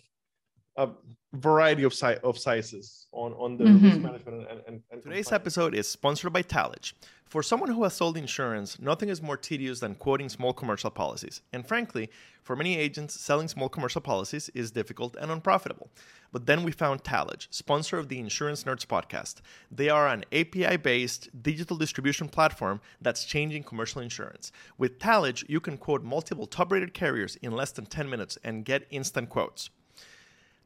a 0.76 0.88
variety 1.34 1.82
of, 1.82 1.92
si- 1.92 2.16
of 2.22 2.38
sizes 2.38 3.06
on, 3.12 3.32
on 3.34 3.56
the 3.56 3.64
mm-hmm. 3.64 3.84
risk 3.84 3.98
management 3.98 4.46
and, 4.48 4.60
and, 4.66 4.82
and 4.90 5.02
today's 5.02 5.32
episode 5.32 5.74
is 5.74 5.88
sponsored 5.88 6.32
by 6.32 6.42
Talage. 6.42 6.92
For 7.26 7.42
someone 7.42 7.70
who 7.70 7.82
has 7.82 7.94
sold 7.94 8.16
insurance, 8.16 8.78
nothing 8.78 9.08
is 9.08 9.20
more 9.20 9.36
tedious 9.36 9.80
than 9.80 9.96
quoting 9.96 10.28
small 10.28 10.52
commercial 10.52 10.90
policies. 10.90 11.42
And 11.52 11.66
frankly, 11.66 12.08
for 12.42 12.54
many 12.54 12.76
agents, 12.76 13.18
selling 13.18 13.48
small 13.48 13.68
commercial 13.68 14.00
policies 14.00 14.50
is 14.50 14.70
difficult 14.70 15.16
and 15.20 15.32
unprofitable. 15.32 15.90
But 16.30 16.46
then 16.46 16.62
we 16.62 16.70
found 16.70 17.02
Talage, 17.02 17.48
sponsor 17.50 17.98
of 17.98 18.08
the 18.08 18.20
Insurance 18.20 18.62
Nerds 18.62 18.86
podcast. 18.86 19.36
They 19.70 19.88
are 19.88 20.06
an 20.06 20.24
API 20.32 20.76
based 20.76 21.42
digital 21.42 21.76
distribution 21.76 22.28
platform 22.28 22.80
that's 23.00 23.24
changing 23.24 23.64
commercial 23.64 24.00
insurance. 24.00 24.52
With 24.78 25.00
Talage, 25.00 25.44
you 25.48 25.58
can 25.58 25.78
quote 25.78 26.04
multiple 26.04 26.46
top 26.46 26.70
rated 26.70 26.94
carriers 26.94 27.36
in 27.36 27.50
less 27.52 27.72
than 27.72 27.86
10 27.86 28.08
minutes 28.08 28.38
and 28.44 28.64
get 28.64 28.86
instant 28.90 29.28
quotes. 29.28 29.70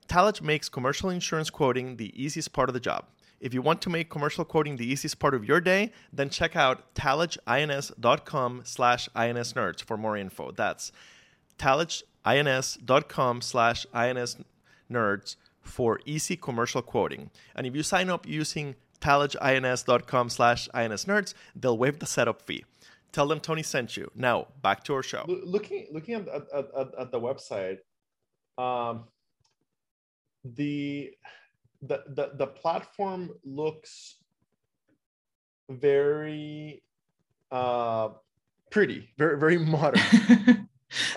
Talage 0.09 0.41
makes 0.41 0.69
commercial 0.69 1.11
insurance 1.11 1.51
quoting 1.51 1.97
the 1.97 2.11
easiest 2.21 2.53
part 2.53 2.71
of 2.71 2.73
the 2.73 2.81
job. 2.81 3.05
If 3.41 3.55
you 3.55 3.63
want 3.63 3.83
to 3.83 3.91
make 3.91 4.11
commercial 4.11 4.45
quoting 4.45 4.77
the 4.77 4.91
easiest 4.91 5.19
part 5.19 5.35
of 5.35 5.45
your 5.45 5.61
day, 5.61 5.93
then 6.13 6.31
check 6.31 6.57
out 6.57 6.95
talageins.com 6.95 8.63
slash 8.65 9.09
insnerds 9.15 9.85
for 9.85 9.97
more 9.97 10.17
info. 10.17 10.51
That's 10.51 10.91
talageins.com 11.59 13.41
slash 13.43 13.87
insnerds 13.95 15.37
for 15.61 16.01
easy 16.05 16.37
commercial 16.37 16.83
quoting. 16.83 17.31
And 17.55 17.67
if 17.67 17.77
you 17.77 17.83
sign 17.83 18.09
up 18.09 18.27
using 18.27 18.75
talageins.com 19.01 20.31
slash 20.31 20.69
insnerds, 20.75 21.35
they'll 21.55 21.79
waive 21.79 21.99
the 22.01 22.07
setup 22.07 22.43
fee. 22.43 22.65
Tell 23.13 23.29
them 23.29 23.41
Tony 23.41 23.63
sent 23.63 23.97
you. 23.97 24.11
Now, 24.15 24.49
back 24.63 24.85
to 24.85 24.95
our 24.95 25.03
show. 25.03 25.25
Looking, 25.29 25.87
looking 25.93 26.15
at, 26.15 26.29
at, 26.29 26.67
at, 26.77 26.89
at 26.99 27.13
the 27.13 27.21
website, 27.21 27.79
um, 28.59 29.05
the 30.57 31.11
the 31.83 32.03
the, 32.09 32.31
the 32.35 32.47
platform 32.47 33.31
looks 33.45 34.17
very 35.71 36.83
uh 37.51 38.11
pretty 38.71 39.11
very 39.19 39.39
very 39.39 39.59
modern. 39.77 40.03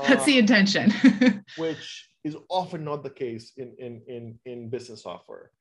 That's 0.01 0.23
uh, 0.23 0.25
the 0.25 0.37
intention. 0.37 0.91
which 1.57 2.09
is 2.23 2.35
often 2.49 2.83
not 2.83 3.03
the 3.03 3.09
case 3.09 3.53
in 3.57 3.73
in 3.79 4.01
in, 4.07 4.39
in 4.45 4.69
business 4.69 5.03
software. 5.03 5.51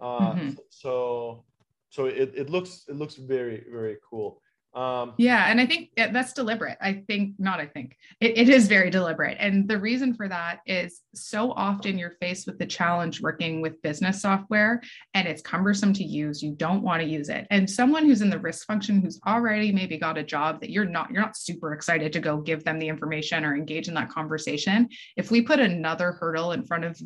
Uh 0.00 0.32
mm-hmm. 0.32 0.50
so 0.68 1.44
so 1.88 2.06
it, 2.06 2.32
it 2.34 2.50
looks 2.50 2.84
it 2.88 2.96
looks 2.96 3.14
very 3.14 3.64
very 3.70 3.96
cool 4.08 4.40
Um, 4.74 5.12
yeah, 5.18 5.46
and 5.50 5.60
I 5.60 5.66
think 5.66 5.90
that's 5.96 6.32
deliberate. 6.32 6.76
I 6.80 7.04
think 7.06 7.34
not. 7.38 7.60
I 7.60 7.66
think 7.66 7.96
it, 8.20 8.36
it 8.36 8.48
is 8.48 8.66
very 8.66 8.90
deliberate, 8.90 9.36
and 9.38 9.68
the 9.68 9.78
reason 9.78 10.14
for 10.14 10.26
that 10.28 10.60
is 10.66 11.00
so 11.14 11.52
often 11.52 11.96
you're 11.96 12.16
faced 12.20 12.46
with 12.48 12.58
the 12.58 12.66
challenge 12.66 13.20
working 13.20 13.60
with 13.60 13.80
business 13.82 14.22
software, 14.22 14.82
and 15.14 15.28
it's 15.28 15.42
cumbersome 15.42 15.92
to 15.94 16.04
use. 16.04 16.42
You 16.42 16.52
don't 16.52 16.82
want 16.82 17.02
to 17.02 17.08
use 17.08 17.28
it, 17.28 17.46
and 17.50 17.70
someone 17.70 18.04
who's 18.04 18.20
in 18.20 18.30
the 18.30 18.38
risk 18.38 18.66
function 18.66 19.00
who's 19.00 19.20
already 19.26 19.70
maybe 19.70 19.96
got 19.96 20.18
a 20.18 20.24
job 20.24 20.60
that 20.60 20.70
you're 20.70 20.84
not 20.84 21.10
you're 21.10 21.22
not 21.22 21.36
super 21.36 21.72
excited 21.72 22.12
to 22.12 22.20
go 22.20 22.38
give 22.38 22.64
them 22.64 22.80
the 22.80 22.88
information 22.88 23.44
or 23.44 23.54
engage 23.54 23.86
in 23.86 23.94
that 23.94 24.10
conversation. 24.10 24.88
If 25.16 25.30
we 25.30 25.42
put 25.42 25.60
another 25.60 26.12
hurdle 26.12 26.50
in 26.50 26.64
front 26.64 26.84
of 26.84 27.00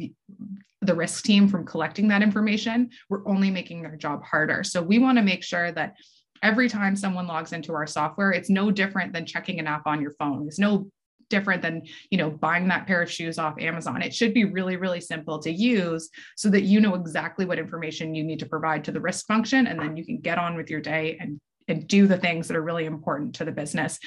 the 0.81 0.95
risk 0.95 1.25
team 1.25 1.49
from 1.49 1.67
collecting 1.67 2.09
that 2.09 2.23
information, 2.23 2.89
we're 3.11 3.27
only 3.29 3.51
making 3.51 3.83
their 3.83 3.97
job 3.97 4.25
harder. 4.25 4.65
So 4.65 4.81
we 4.81 4.99
want 4.99 5.19
to 5.19 5.23
make 5.23 5.43
sure 5.43 5.71
that 5.73 5.97
every 6.43 6.69
time 6.69 6.97
someone 6.97 7.27
logs 7.27 7.53
into 7.53 7.73
our 7.75 7.87
software 7.87 8.31
it's 8.31 8.51
no 8.51 8.71
different 8.71 9.13
than 9.13 9.27
checking 9.27 9.59
an 9.59 9.67
app 9.67 9.87
on 9.87 10.01
your 10.01 10.13
phone. 10.13 10.47
It's 10.47 10.59
no 10.59 10.91
different 11.31 11.61
than 11.63 11.83
you 12.11 12.19
know 12.19 12.31
buying 12.31 12.69
that 12.69 12.87
pair 12.87 13.03
of 13.03 13.11
shoes 13.11 13.39
off 13.39 13.59
amazon. 13.59 14.03
It 14.03 14.15
should 14.15 14.35
be 14.35 14.45
really 14.45 14.77
really 14.77 15.01
simple 15.01 15.39
to 15.41 15.51
use 15.51 16.09
so 16.37 16.49
that 16.51 16.63
you 16.63 16.81
know 16.81 16.95
exactly 16.95 17.45
what 17.45 17.59
information 17.59 18.15
you 18.15 18.25
need 18.25 18.39
to 18.41 18.47
provide 18.47 18.85
to 18.85 18.93
the 18.93 19.01
risk 19.01 19.27
function 19.27 19.67
and 19.67 19.79
then 19.79 19.97
you 19.97 20.05
can 20.05 20.19
get 20.19 20.39
on 20.39 20.57
with 20.57 20.71
your 20.71 20.81
day 20.81 21.17
and 21.21 21.39
and 21.69 21.87
do 21.87 22.07
the 22.07 22.17
things 22.17 22.49
that 22.49 22.57
are 22.57 22.63
really 22.63 22.87
important 22.87 23.35
to 23.35 23.45
the 23.45 23.53
business. 23.53 23.99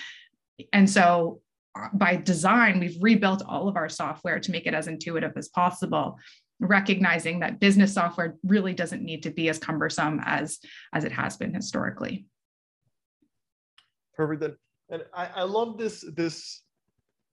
And 0.73 0.89
so 0.89 1.41
uh, 1.79 1.87
by 1.93 2.15
design 2.15 2.79
we've 2.79 2.97
rebuilt 3.01 3.43
all 3.47 3.67
of 3.67 3.77
our 3.77 3.87
software 3.87 4.39
to 4.39 4.51
make 4.51 4.65
it 4.65 4.73
as 4.73 4.87
intuitive 4.87 5.33
as 5.37 5.47
possible 5.49 6.17
recognizing 6.61 7.39
that 7.39 7.59
business 7.59 7.93
software 7.93 8.37
really 8.43 8.73
doesn't 8.73 9.03
need 9.03 9.23
to 9.23 9.31
be 9.31 9.49
as 9.49 9.57
cumbersome 9.57 10.21
as 10.23 10.59
as 10.93 11.03
it 11.03 11.11
has 11.11 11.35
been 11.35 11.53
historically. 11.53 12.25
Perfect 14.15 14.57
and 14.89 15.03
I, 15.13 15.29
I 15.35 15.43
love 15.43 15.77
this 15.77 16.05
this 16.15 16.61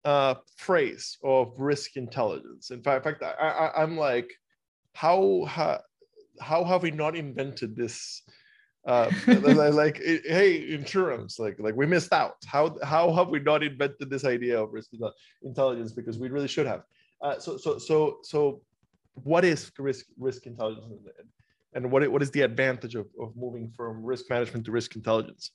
uh, 0.05 0.35
phrase 0.57 1.17
of 1.25 1.55
risk 1.59 1.97
intelligence. 1.97 2.71
In 2.71 2.83
fact, 2.83 3.07
in 3.07 3.15
fact 3.15 3.25
I, 3.41 3.49
I, 3.49 3.83
i'm 3.83 3.97
like 3.97 4.31
how, 4.93 5.45
how 5.49 5.81
how 6.41 6.63
have 6.65 6.83
we 6.83 6.91
not 6.91 7.17
invented 7.17 7.75
this 7.75 8.23
uh, 8.87 9.11
like 9.27 10.01
hey 10.03 10.73
insurance 10.73 11.39
like 11.39 11.57
like 11.59 11.75
we 11.75 11.87
missed 11.87 12.13
out. 12.13 12.37
How 12.47 12.77
how 12.83 13.13
have 13.13 13.29
we 13.29 13.41
not 13.41 13.63
invented 13.63 14.11
this 14.11 14.25
idea 14.25 14.63
of 14.63 14.73
risk 14.73 14.91
intelligence 15.43 15.93
because 15.93 16.19
we 16.19 16.29
really 16.29 16.49
should 16.49 16.67
have? 16.67 16.83
Uh, 17.23 17.39
so 17.39 17.57
so 17.57 17.79
so 17.79 18.19
so 18.23 18.61
what 19.15 19.45
is 19.45 19.71
risk 19.79 20.07
risk 20.19 20.47
intelligence 20.47 20.87
and 21.75 21.91
what, 21.91 22.09
what 22.11 22.23
is 22.23 22.31
the 22.31 22.43
advantage 22.43 22.95
of, 22.95 23.07
of 23.21 23.33
moving 23.37 23.73
from 23.77 24.05
risk 24.05 24.27
management 24.31 24.65
to 24.65 24.73
risk 24.73 24.97
intelligence 24.97 25.51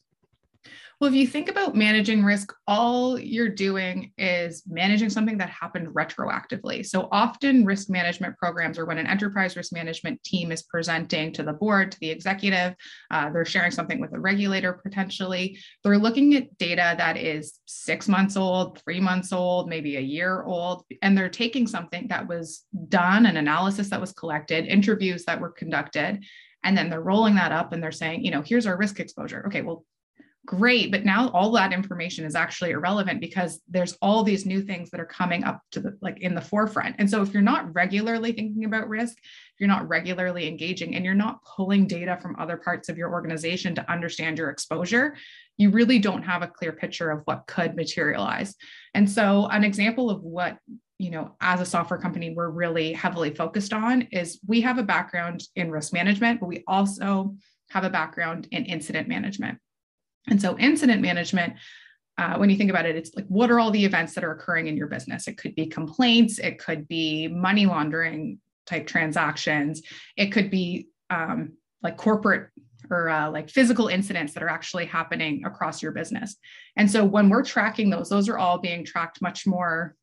well, 1.00 1.10
if 1.10 1.16
you 1.16 1.26
think 1.26 1.48
about 1.48 1.76
managing 1.76 2.26
risk, 2.26 2.54
all 2.68 3.18
you're 3.18 3.48
doing 3.48 4.12
is 4.18 4.64
managing 4.68 5.10
something 5.10 5.38
that 5.38 5.50
happened 5.50 5.88
retroactively. 5.96 6.86
So 6.86 7.08
often, 7.14 7.64
risk 7.64 7.90
management 7.90 8.38
programs, 8.38 8.78
or 8.78 8.86
when 8.86 8.98
an 8.98 9.08
enterprise 9.08 9.56
risk 9.56 9.72
management 9.72 10.22
team 10.24 10.52
is 10.52 10.64
presenting 10.64 11.32
to 11.34 11.44
the 11.44 11.54
board, 11.54 11.94
to 11.94 12.00
the 12.02 12.10
executive, 12.10 12.76
uh, 13.12 13.30
they're 13.30 13.46
sharing 13.46 13.72
something 13.72 14.02
with 14.02 14.14
a 14.14 14.20
regulator 14.20 14.74
potentially. 14.74 15.58
They're 15.86 15.98
looking 15.98 16.36
at 16.36 16.58
data 16.58 16.96
that 16.98 17.16
is 17.16 17.60
six 17.66 18.10
months 18.10 18.36
old, 18.36 18.82
three 18.84 19.00
months 19.00 19.32
old, 19.32 19.70
maybe 19.70 19.96
a 19.96 20.02
year 20.02 20.44
old, 20.44 20.84
and 21.02 21.18
they're 21.18 21.30
taking 21.30 21.66
something 21.66 22.10
that 22.10 22.28
was 22.28 22.66
done, 22.90 23.26
an 23.26 23.38
analysis 23.38 23.90
that 23.92 24.02
was 24.02 24.12
collected, 24.12 24.66
interviews 24.66 25.24
that 25.26 25.40
were 25.40 25.52
conducted, 25.52 26.26
and 26.66 26.78
then 26.78 26.90
they're 26.90 27.00
rolling 27.00 27.36
that 27.36 27.54
up 27.54 27.72
and 27.72 27.82
they're 27.82 27.90
saying, 27.94 28.26
you 28.26 28.32
know, 28.32 28.42
here's 28.42 28.68
our 28.68 28.76
risk 28.76 29.00
exposure. 29.00 29.46
Okay, 29.48 29.62
well, 29.62 29.86
great 30.50 30.90
but 30.90 31.06
now 31.06 31.30
all 31.30 31.52
that 31.52 31.72
information 31.72 32.26
is 32.26 32.34
actually 32.34 32.72
irrelevant 32.72 33.22
because 33.22 33.62
there's 33.68 33.96
all 34.02 34.24
these 34.24 34.48
new 34.48 34.64
things 34.64 34.90
that 34.90 35.00
are 35.00 35.06
coming 35.06 35.44
up 35.44 35.62
to 35.70 35.80
the 35.80 35.96
like 36.02 36.20
in 36.22 36.34
the 36.34 36.42
forefront. 36.42 36.96
And 36.98 37.08
so 37.08 37.22
if 37.22 37.32
you're 37.32 37.44
not 37.44 37.72
regularly 37.76 38.32
thinking 38.32 38.66
about 38.66 38.90
risk 38.90 39.16
you're 39.60 39.68
not 39.68 39.88
regularly 39.88 40.48
engaging 40.48 40.96
and 40.96 41.06
you're 41.06 41.14
not 41.14 41.44
pulling 41.44 41.86
data 41.86 42.18
from 42.20 42.36
other 42.40 42.58
parts 42.58 42.90
of 42.90 42.98
your 42.98 43.12
organization 43.12 43.76
to 43.76 43.92
understand 43.92 44.40
your 44.40 44.50
exposure 44.50 45.16
you 45.58 45.70
really 45.70 46.00
don't 46.00 46.24
have 46.24 46.42
a 46.42 46.48
clear 46.48 46.72
picture 46.72 47.12
of 47.12 47.22
what 47.26 47.46
could 47.46 47.76
materialize. 47.76 48.56
And 48.96 49.08
so 49.08 49.46
an 49.52 49.64
example 49.64 50.10
of 50.10 50.24
what 50.24 50.58
you 50.98 51.12
know 51.12 51.36
as 51.42 51.62
a 51.62 51.66
software 51.66 52.00
company 52.00 52.34
we're 52.34 52.50
really 52.50 52.94
heavily 52.94 53.36
focused 53.36 53.72
on 53.72 54.02
is 54.12 54.40
we 54.48 54.62
have 54.62 54.80
a 54.80 54.84
background 54.84 55.44
in 55.56 55.70
risk 55.70 55.94
management 55.94 56.40
but 56.40 56.48
we 56.48 56.64
also 56.68 57.36
have 57.70 57.84
a 57.84 57.90
background 57.90 58.48
in 58.50 58.66
incident 58.66 59.08
management 59.08 59.60
and 60.30 60.42
so, 60.42 60.58
incident 60.58 61.02
management, 61.02 61.54
uh, 62.18 62.36
when 62.38 62.50
you 62.50 62.58
think 62.58 62.70
about 62.70 62.86
it, 62.86 62.96
it's 62.96 63.16
like, 63.16 63.26
what 63.28 63.50
are 63.50 63.60
all 63.60 63.72
the 63.72 63.86
events 63.86 64.14
that 64.14 64.24
are 64.24 64.32
occurring 64.32 64.68
in 64.68 64.76
your 64.76 64.88
business? 64.88 65.28
It 65.28 65.38
could 65.38 65.56
be 65.56 65.68
complaints, 65.68 66.40
it 66.40 66.60
could 66.60 66.88
be 66.88 67.28
money 67.28 67.66
laundering 67.66 68.40
type 68.66 68.88
transactions, 68.88 69.82
it 70.18 70.28
could 70.28 70.52
be 70.52 70.88
um, 71.10 71.54
like 71.82 71.98
corporate 71.98 72.50
or 72.90 73.10
uh, 73.10 73.30
like 73.30 73.50
physical 73.50 73.88
incidents 73.88 74.34
that 74.34 74.44
are 74.44 74.50
actually 74.50 74.86
happening 74.86 75.46
across 75.46 75.82
your 75.82 75.92
business. 75.92 76.36
And 76.76 76.90
so, 76.90 77.06
when 77.06 77.30
we're 77.30 77.44
tracking 77.44 77.90
those, 77.90 78.10
those 78.10 78.28
are 78.28 78.38
all 78.38 78.58
being 78.60 78.84
tracked 78.84 79.22
much 79.22 79.48
more 79.48 79.96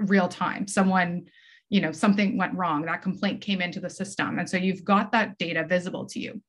real 0.00 0.28
time. 0.28 0.66
Someone 0.66 1.26
you 1.70 1.80
know 1.80 1.92
something 1.92 2.36
went 2.36 2.54
wrong 2.54 2.82
that 2.82 3.02
complaint 3.02 3.40
came 3.40 3.60
into 3.60 3.80
the 3.80 3.90
system 3.90 4.38
and 4.38 4.48
so 4.48 4.56
you've 4.56 4.84
got 4.84 5.10
that 5.12 5.36
data 5.38 5.64
visible 5.66 6.06
to 6.06 6.20
you 6.20 6.40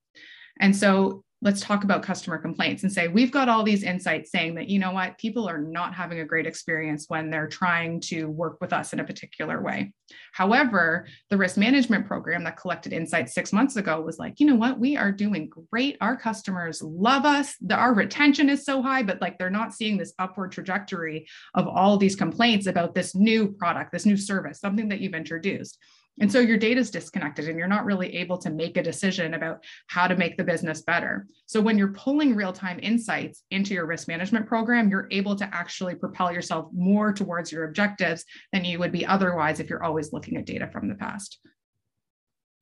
and 0.60 0.76
so 0.76 1.24
let's 1.42 1.62
talk 1.62 1.84
about 1.84 2.02
customer 2.02 2.38
complaints 2.38 2.84
and 2.84 2.92
say 2.92 3.08
we've 3.08 3.32
got 3.32 3.50
all 3.50 3.64
these 3.64 3.84
insights 3.84 4.32
saying 4.32 4.56
that 4.56 4.70
you 4.70 4.80
know 4.80 4.92
what? 4.92 5.18
People 5.18 5.48
are 5.48 5.58
not 5.58 5.94
having 5.94 6.20
a 6.20 6.26
great 6.26 6.48
experience 6.48 7.06
when 7.08 7.30
they're 7.30 7.48
trying 7.48 8.00
to 8.00 8.26
work 8.26 8.58
with 8.62 8.74
us 8.74 8.94
in 8.94 9.00
a 9.00 9.04
particular 9.04 9.62
way. 9.62 9.94
However 10.34 11.08
the 11.30 11.38
risk 11.38 11.58
management 11.58 12.08
program 12.08 12.44
that 12.46 12.58
collected 12.58 12.94
insights 12.94 13.34
six 13.34 13.52
months 13.52 13.76
ago 13.76 14.02
was 14.02 14.18
like 14.18 14.40
you 14.40 14.48
know 14.48 14.56
what? 14.56 14.80
We 14.80 14.98
are 14.98 15.12
doing 15.12 15.52
great. 15.72 15.98
Our 16.02 16.16
customers 16.16 16.82
love 16.82 17.26
us. 17.26 17.56
The, 17.62 17.76
our 17.76 17.94
retention 17.94 18.50
is 18.50 18.66
so 18.66 18.82
high 18.82 19.04
but 19.04 19.22
like 19.22 19.38
they're 19.38 19.50
not 19.50 19.74
seeing 19.74 19.98
this 19.98 20.14
upward 20.18 20.52
trajectory 20.52 21.28
of 21.54 21.68
all 21.68 21.98
these 21.98 22.16
complaints 22.16 22.68
about 22.68 22.96
this 22.96 23.14
new 23.14 23.52
product 23.52 23.92
this 23.92 24.06
new 24.06 24.18
service 24.18 24.60
something 24.60 24.90
that 24.90 25.00
you've 25.00 25.14
introduced 25.14 25.78
and 26.22 26.32
so 26.32 26.40
your 26.40 26.58
data 26.58 26.80
is 26.80 26.92
disconnected 26.92 27.50
and 27.50 27.60
you're 27.60 27.68
not 27.68 27.84
really 27.84 28.16
able 28.16 28.38
to 28.38 28.50
make 28.50 28.78
a 28.78 28.84
decision 28.84 29.34
about 29.34 29.64
how 29.88 30.08
to 30.08 30.16
make 30.16 30.38
the 30.38 30.44
business 30.44 30.82
better. 30.82 31.28
So 31.46 31.60
when 31.60 31.78
you're 31.78 31.92
pulling 31.92 32.36
real 32.36 32.54
time 32.54 32.80
insights 32.82 33.44
into 33.52 33.74
your 33.74 33.86
risk 33.86 34.08
management 34.08 34.48
program, 34.48 34.90
you're 34.90 35.10
able 35.12 35.36
to 35.36 35.50
actually 35.54 35.96
propel 35.96 36.32
yourself 36.32 36.70
more 36.74 37.12
towards 37.12 37.52
your 37.52 37.66
objectives 37.66 38.24
than 38.54 38.64
you 38.64 38.80
would 38.80 38.94
be 38.94 39.06
otherwise 39.06 39.60
if 39.60 39.70
you're 39.70 39.84
always 39.84 40.14
looking 40.14 40.38
at 40.38 40.46
data 40.46 40.70
from 40.72 40.88
the 40.88 40.96
past. 40.96 41.40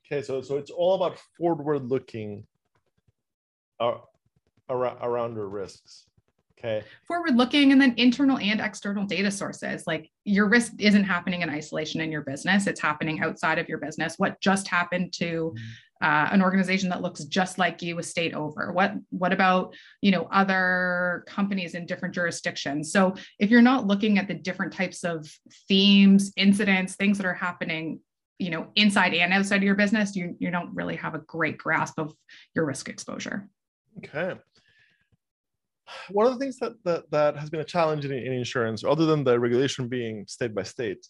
Okay, 0.07 0.23
so, 0.23 0.41
so 0.41 0.57
it's 0.57 0.71
all 0.71 0.95
about 0.95 1.19
forward 1.37 1.87
looking 1.89 2.45
uh, 3.79 3.97
around, 4.69 4.97
around 5.01 5.35
your 5.35 5.47
risks. 5.47 6.07
Okay. 6.63 6.85
Forward 7.05 7.35
looking 7.35 7.73
and 7.73 7.81
then 7.81 7.93
internal 7.97 8.37
and 8.37 8.61
external 8.61 9.05
data 9.05 9.29
sources. 9.29 9.83
Like 9.85 10.09
your 10.23 10.47
risk 10.47 10.73
isn't 10.79 11.03
happening 11.03 11.41
in 11.41 11.49
isolation 11.49 11.99
in 11.99 12.11
your 12.11 12.21
business, 12.21 12.67
it's 12.67 12.79
happening 12.79 13.21
outside 13.21 13.59
of 13.59 13.67
your 13.67 13.79
business. 13.79 14.15
What 14.17 14.39
just 14.39 14.67
happened 14.69 15.11
to 15.13 15.53
mm-hmm. 15.55 16.05
uh, 16.05 16.29
an 16.31 16.41
organization 16.41 16.89
that 16.89 17.01
looks 17.01 17.25
just 17.25 17.57
like 17.57 17.81
you 17.81 17.99
a 17.99 18.03
state 18.03 18.33
over? 18.33 18.71
What 18.71 18.93
what 19.09 19.33
about 19.33 19.75
you 20.01 20.11
know 20.11 20.29
other 20.31 21.25
companies 21.27 21.75
in 21.75 21.85
different 21.85 22.15
jurisdictions? 22.15 22.93
So 22.93 23.15
if 23.39 23.49
you're 23.49 23.61
not 23.61 23.85
looking 23.85 24.17
at 24.17 24.29
the 24.29 24.33
different 24.33 24.71
types 24.71 25.03
of 25.03 25.29
themes, 25.67 26.31
incidents, 26.37 26.95
things 26.95 27.17
that 27.17 27.25
are 27.25 27.33
happening 27.33 27.99
you 28.39 28.49
know 28.49 28.67
inside 28.75 29.13
and 29.13 29.31
outside 29.31 29.57
of 29.57 29.63
your 29.63 29.75
business 29.75 30.15
you, 30.15 30.35
you 30.39 30.49
don't 30.49 30.73
really 30.73 30.95
have 30.95 31.13
a 31.13 31.19
great 31.19 31.55
grasp 31.55 31.99
of 31.99 32.13
your 32.55 32.65
risk 32.65 32.89
exposure 32.89 33.47
okay 33.99 34.39
one 36.09 36.25
of 36.25 36.33
the 36.33 36.39
things 36.39 36.57
that 36.59 36.73
that, 36.83 37.09
that 37.11 37.37
has 37.37 37.49
been 37.49 37.59
a 37.59 37.65
challenge 37.65 38.05
in, 38.05 38.11
in 38.11 38.33
insurance, 38.33 38.83
other 38.83 39.05
than 39.05 39.23
the 39.23 39.39
regulation 39.39 39.87
being 39.87 40.25
state 40.27 40.53
by 40.55 40.63
state, 40.63 41.05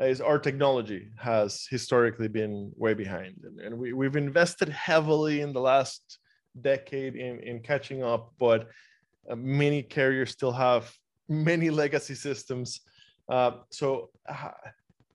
is 0.00 0.20
our 0.20 0.38
technology 0.38 1.08
has 1.16 1.66
historically 1.70 2.28
been 2.28 2.70
way 2.76 2.94
behind, 2.94 3.36
and, 3.44 3.60
and 3.60 3.78
we, 3.78 3.92
we've 3.92 4.16
invested 4.16 4.68
heavily 4.68 5.40
in 5.40 5.52
the 5.52 5.60
last 5.60 6.18
decade 6.60 7.16
in, 7.16 7.40
in 7.40 7.60
catching 7.60 8.02
up, 8.02 8.32
but 8.38 8.68
uh, 9.30 9.36
many 9.36 9.82
carriers 9.82 10.30
still 10.30 10.52
have 10.52 10.92
many 11.28 11.70
legacy 11.70 12.14
systems. 12.14 12.80
Uh, 13.28 13.52
so, 13.70 14.10
uh, 14.28 14.50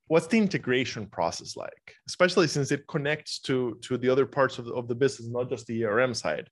what's 0.07 0.27
the 0.27 0.37
integration 0.37 1.05
process 1.05 1.55
like, 1.55 1.95
especially 2.07 2.47
since 2.47 2.71
it 2.71 2.85
connects 2.87 3.39
to 3.39 3.77
to 3.81 3.97
the 3.97 4.09
other 4.09 4.25
parts 4.25 4.59
of 4.59 4.65
the, 4.65 4.73
of 4.73 4.87
the 4.87 4.95
business, 4.95 5.29
not 5.29 5.49
just 5.49 5.65
the 5.67 5.83
ERM 5.85 6.13
side? 6.13 6.49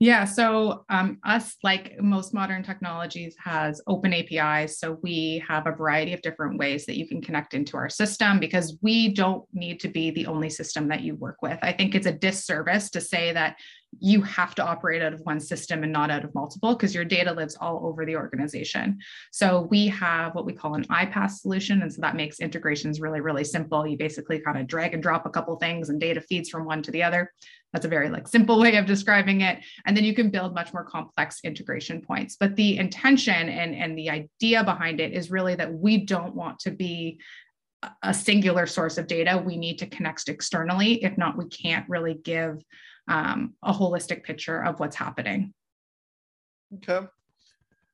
Yeah, 0.00 0.24
so 0.24 0.84
um, 0.88 1.18
us, 1.24 1.56
like 1.62 2.00
most 2.00 2.34
modern 2.34 2.64
technologies, 2.64 3.36
has 3.42 3.80
open 3.86 4.12
APIs. 4.12 4.78
So 4.80 4.98
we 5.02 5.42
have 5.46 5.66
a 5.68 5.72
variety 5.72 6.12
of 6.12 6.20
different 6.20 6.58
ways 6.58 6.84
that 6.86 6.98
you 6.98 7.06
can 7.06 7.22
connect 7.22 7.54
into 7.54 7.76
our 7.76 7.88
system 7.88 8.40
because 8.40 8.76
we 8.82 9.14
don't 9.14 9.44
need 9.52 9.78
to 9.80 9.88
be 9.88 10.10
the 10.10 10.26
only 10.26 10.50
system 10.50 10.88
that 10.88 11.02
you 11.02 11.14
work 11.14 11.42
with. 11.42 11.58
I 11.62 11.72
think 11.72 11.94
it's 11.94 12.08
a 12.08 12.12
disservice 12.12 12.90
to 12.90 13.00
say 13.00 13.32
that 13.32 13.56
you 14.00 14.22
have 14.22 14.54
to 14.56 14.64
operate 14.64 15.02
out 15.02 15.12
of 15.12 15.20
one 15.20 15.40
system 15.40 15.82
and 15.82 15.92
not 15.92 16.10
out 16.10 16.24
of 16.24 16.34
multiple 16.34 16.74
because 16.74 16.94
your 16.94 17.04
data 17.04 17.32
lives 17.32 17.56
all 17.60 17.86
over 17.86 18.04
the 18.04 18.16
organization. 18.16 18.98
So 19.30 19.68
we 19.70 19.88
have 19.88 20.34
what 20.34 20.46
we 20.46 20.52
call 20.52 20.74
an 20.74 20.84
iPaaS 20.84 21.38
solution. 21.40 21.82
And 21.82 21.92
so 21.92 22.00
that 22.00 22.16
makes 22.16 22.40
integrations 22.40 23.00
really, 23.00 23.20
really 23.20 23.44
simple. 23.44 23.86
You 23.86 23.96
basically 23.96 24.40
kind 24.40 24.58
of 24.58 24.66
drag 24.66 24.94
and 24.94 25.02
drop 25.02 25.26
a 25.26 25.30
couple 25.30 25.56
things 25.56 25.88
and 25.88 26.00
data 26.00 26.20
feeds 26.20 26.48
from 26.48 26.64
one 26.64 26.82
to 26.82 26.90
the 26.90 27.02
other. 27.02 27.32
That's 27.72 27.86
a 27.86 27.88
very 27.88 28.08
like 28.08 28.28
simple 28.28 28.60
way 28.60 28.76
of 28.76 28.86
describing 28.86 29.42
it. 29.42 29.58
And 29.86 29.96
then 29.96 30.04
you 30.04 30.14
can 30.14 30.30
build 30.30 30.54
much 30.54 30.72
more 30.72 30.84
complex 30.84 31.40
integration 31.44 32.00
points. 32.00 32.36
But 32.38 32.56
the 32.56 32.78
intention 32.78 33.48
and, 33.48 33.74
and 33.74 33.98
the 33.98 34.10
idea 34.10 34.64
behind 34.64 35.00
it 35.00 35.12
is 35.12 35.30
really 35.30 35.54
that 35.56 35.72
we 35.72 35.98
don't 35.98 36.34
want 36.34 36.58
to 36.60 36.70
be 36.70 37.20
a 38.02 38.14
singular 38.14 38.66
source 38.66 38.96
of 38.96 39.06
data. 39.06 39.42
We 39.44 39.56
need 39.56 39.78
to 39.80 39.86
connect 39.86 40.28
externally. 40.28 41.04
If 41.04 41.18
not, 41.18 41.36
we 41.36 41.46
can't 41.48 41.88
really 41.88 42.14
give 42.14 42.62
um, 43.08 43.54
a 43.62 43.72
holistic 43.72 44.24
picture 44.24 44.64
of 44.64 44.80
what's 44.80 44.96
happening. 44.96 45.52
Okay. 46.76 47.06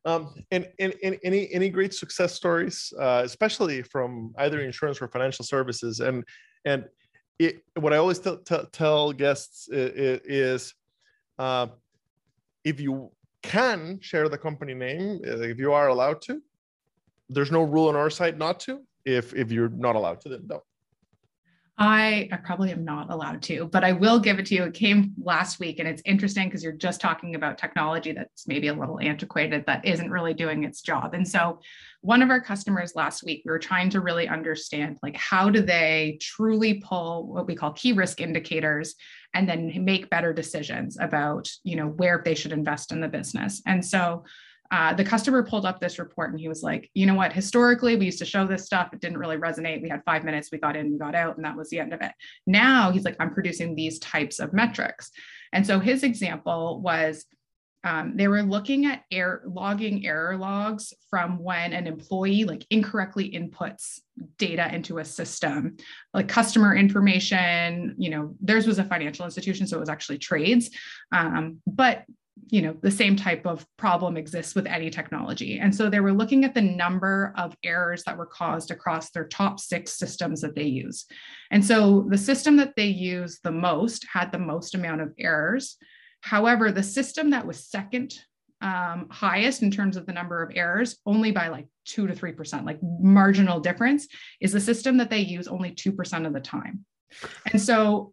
Um, 0.05 0.35
and, 0.51 0.69
and, 0.79 0.95
and, 1.03 1.19
any 1.25 1.53
any 1.53 1.69
great 1.69 1.93
success 1.93 2.33
stories, 2.33 2.91
uh, 2.99 3.23
especially 3.25 3.83
from 3.83 4.33
either 4.39 4.61
insurance 4.61 5.03
or 5.03 5.09
financial 5.09 5.45
services, 5.45 6.01
and 6.01 6.25
and 6.65 6.87
it, 7.39 7.63
what 7.79 7.93
I 7.93 7.99
always 7.99 8.19
t- 8.19 8.37
t- 8.47 8.65
tell 8.73 9.13
guests 9.13 9.69
is, 9.69 10.21
is 10.25 10.75
uh, 11.41 11.67
if 12.65 12.79
you 12.79 13.11
can 13.43 13.99
share 14.01 14.29
the 14.29 14.37
company 14.37 14.75
name, 14.75 15.21
uh, 15.27 15.41
if 15.41 15.59
you 15.59 15.73
are 15.73 15.89
allowed 15.89 16.21
to, 16.23 16.43
there's 17.31 17.51
no 17.51 17.63
rule 17.63 17.89
on 17.89 17.97
our 17.97 18.11
side 18.11 18.39
not 18.39 18.61
to. 18.61 18.83
If 19.07 19.35
if 19.35 19.51
you're 19.51 19.71
not 19.71 19.97
allowed 19.97 20.21
to, 20.23 20.29
then 20.29 20.47
don't. 20.47 20.63
I, 21.83 22.29
I 22.31 22.37
probably 22.37 22.73
am 22.73 22.85
not 22.85 23.11
allowed 23.11 23.41
to, 23.45 23.65
but 23.65 23.85
I 23.85 23.93
will 23.93 24.21
give 24.21 24.39
it 24.39 24.45
to 24.47 24.55
you. 24.55 24.65
It 24.65 24.75
came 24.75 25.15
last 25.17 25.59
week, 25.59 25.79
and 25.79 25.89
it's 25.89 26.03
interesting 26.05 26.47
because 26.47 26.63
you're 26.63 26.75
just 26.75 27.01
talking 27.01 27.35
about 27.35 27.57
technology 27.57 28.13
that's 28.13 28.47
maybe 28.47 28.69
a 28.69 28.75
little 28.75 29.01
antiquated 29.01 29.65
that 29.65 29.83
isn't 29.87 30.11
really 30.11 30.35
doing 30.35 30.65
its 30.65 30.83
job. 30.83 31.15
And 31.15 31.27
so, 31.27 31.59
one 32.03 32.21
of 32.21 32.29
our 32.29 32.41
customers 32.41 32.95
last 32.95 33.25
week, 33.25 33.43
we 33.47 33.51
were 33.51 33.59
trying 33.59 33.89
to 33.91 34.01
really 34.01 34.29
understand 34.29 34.99
like 35.03 35.17
how 35.17 35.49
do 35.49 35.63
they 35.63 36.19
truly 36.21 36.75
pull 36.75 37.27
what 37.27 37.47
we 37.47 37.55
call 37.55 37.73
key 37.73 37.93
risk 37.93 38.21
indicators 38.21 38.95
and 39.33 39.49
then 39.49 39.73
make 39.83 40.11
better 40.11 40.35
decisions 40.35 40.99
about 41.01 41.51
you 41.63 41.77
know 41.77 41.87
where 41.87 42.21
they 42.23 42.35
should 42.35 42.53
invest 42.53 42.93
in 42.93 43.01
the 43.01 43.09
business. 43.09 43.63
And 43.67 43.83
so 43.83 44.25
uh, 44.71 44.95
the 44.95 45.05
customer 45.05 45.43
pulled 45.43 45.67
up 45.67 45.81
this 45.81 45.99
report 45.99 46.31
and 46.31 46.39
he 46.39 46.49
was 46.49 46.63
like, 46.63 46.91
you 46.95 47.07
know 47.07 47.15
what, 47.15 47.33
historically, 47.33 47.97
we 47.97 48.05
used 48.05 48.21
to 48.21 48.25
show 48.25 48.47
this 48.47 48.65
stuff. 48.65 48.91
It 48.93 49.01
didn't 49.01 49.19
really 49.19 49.37
resonate. 49.37 49.83
We 49.83 49.89
had 49.89 50.03
five 50.05 50.25
minutes, 50.25 50.51
we 50.53 50.59
got 50.59 50.77
in, 50.77 50.93
we 50.93 50.99
got 50.99 51.15
out, 51.15 51.37
and 51.37 51.45
that 51.45 51.57
was 51.57 51.71
the 51.71 51.81
end 51.81 51.93
of 51.93 52.01
it. 52.03 52.13
Now 52.47 52.93
he's 52.93 53.05
like, 53.05 53.17
I'm 53.19 53.35
producing 53.35 53.75
these 53.75 53.99
types 53.99 54.39
of 54.39 54.53
metrics. 54.53 55.11
And 55.53 55.67
so 55.67 55.81
his 55.81 56.05
example 56.05 56.81
was 56.81 57.25
um, 57.83 58.17
they 58.17 58.29
were 58.29 58.43
looking 58.43 58.87
at 58.87 59.05
air 59.11 59.43
logging 59.47 60.07
error 60.07 60.37
logs 60.37 60.93
from 61.09 61.39
when 61.39 61.73
an 61.73 61.87
employee 61.87 62.45
like 62.45 62.67
incorrectly 62.71 63.31
inputs 63.31 64.01
data 64.37 64.73
into 64.75 64.99
a 64.99 65.05
system 65.05 65.79
like 66.13 66.29
customer 66.29 66.77
information 66.77 67.95
you 67.97 68.11
know 68.11 68.35
theirs 68.43 68.67
was 68.67 68.79
a 68.79 68.85
financial 68.85 69.25
institution 69.25 69.67
so 69.67 69.79
it 69.79 69.81
was 69.81 69.89
actually 69.89 70.19
trades 70.19 70.69
um, 71.13 71.59
but 71.67 72.05
you 72.49 72.63
know 72.63 72.77
the 72.83 72.91
same 72.91 73.17
type 73.17 73.47
of 73.47 73.67
problem 73.77 74.17
exists 74.17 74.55
with 74.55 74.67
any 74.67 74.91
technology. 74.91 75.59
And 75.59 75.75
so 75.75 75.89
they 75.89 76.01
were 76.01 76.13
looking 76.13 76.45
at 76.45 76.55
the 76.55 76.63
number 76.63 77.33
of 77.37 77.57
errors 77.65 78.05
that 78.05 78.17
were 78.17 78.27
caused 78.27 78.71
across 78.71 79.11
their 79.11 79.27
top 79.29 79.61
six 79.61 79.99
systems 79.99 80.41
that 80.41 80.55
they 80.55 80.65
use. 80.65 81.07
And 81.51 81.65
so 81.65 82.07
the 82.09 82.19
system 82.19 82.57
that 82.57 82.75
they 82.77 82.87
use 82.87 83.41
the 83.43 83.53
most 83.53 84.07
had 84.13 84.33
the 84.33 84.39
most 84.39 84.75
amount 84.75 85.01
of 85.01 85.13
errors. 85.19 85.77
However 86.23 86.73
the 86.73 86.83
system 86.83 87.31
that 87.31 87.47
was 87.47 87.69
second 87.69 88.15
um, 88.63 89.07
highest 89.11 89.63
in 89.63 89.71
terms 89.71 89.97
of 89.97 90.07
the 90.07 90.13
number 90.13 90.43
of 90.43 90.53
errors 90.55 90.99
only 91.07 91.33
by 91.33 91.49
like 91.49 91.67
2 91.87 92.07
to 92.07 92.13
3% 92.13 92.67
like 92.67 92.79
marginal 92.83 93.59
difference 93.59 94.07
is 94.41 94.53
the 94.53 94.61
system 94.61 94.99
that 94.99 95.09
they 95.09 95.21
use 95.21 95.49
only 95.49 95.71
2% 95.71 96.27
of 96.27 96.33
the 96.33 96.41
time. 96.41 96.85
And 97.51 97.61
so 97.61 98.13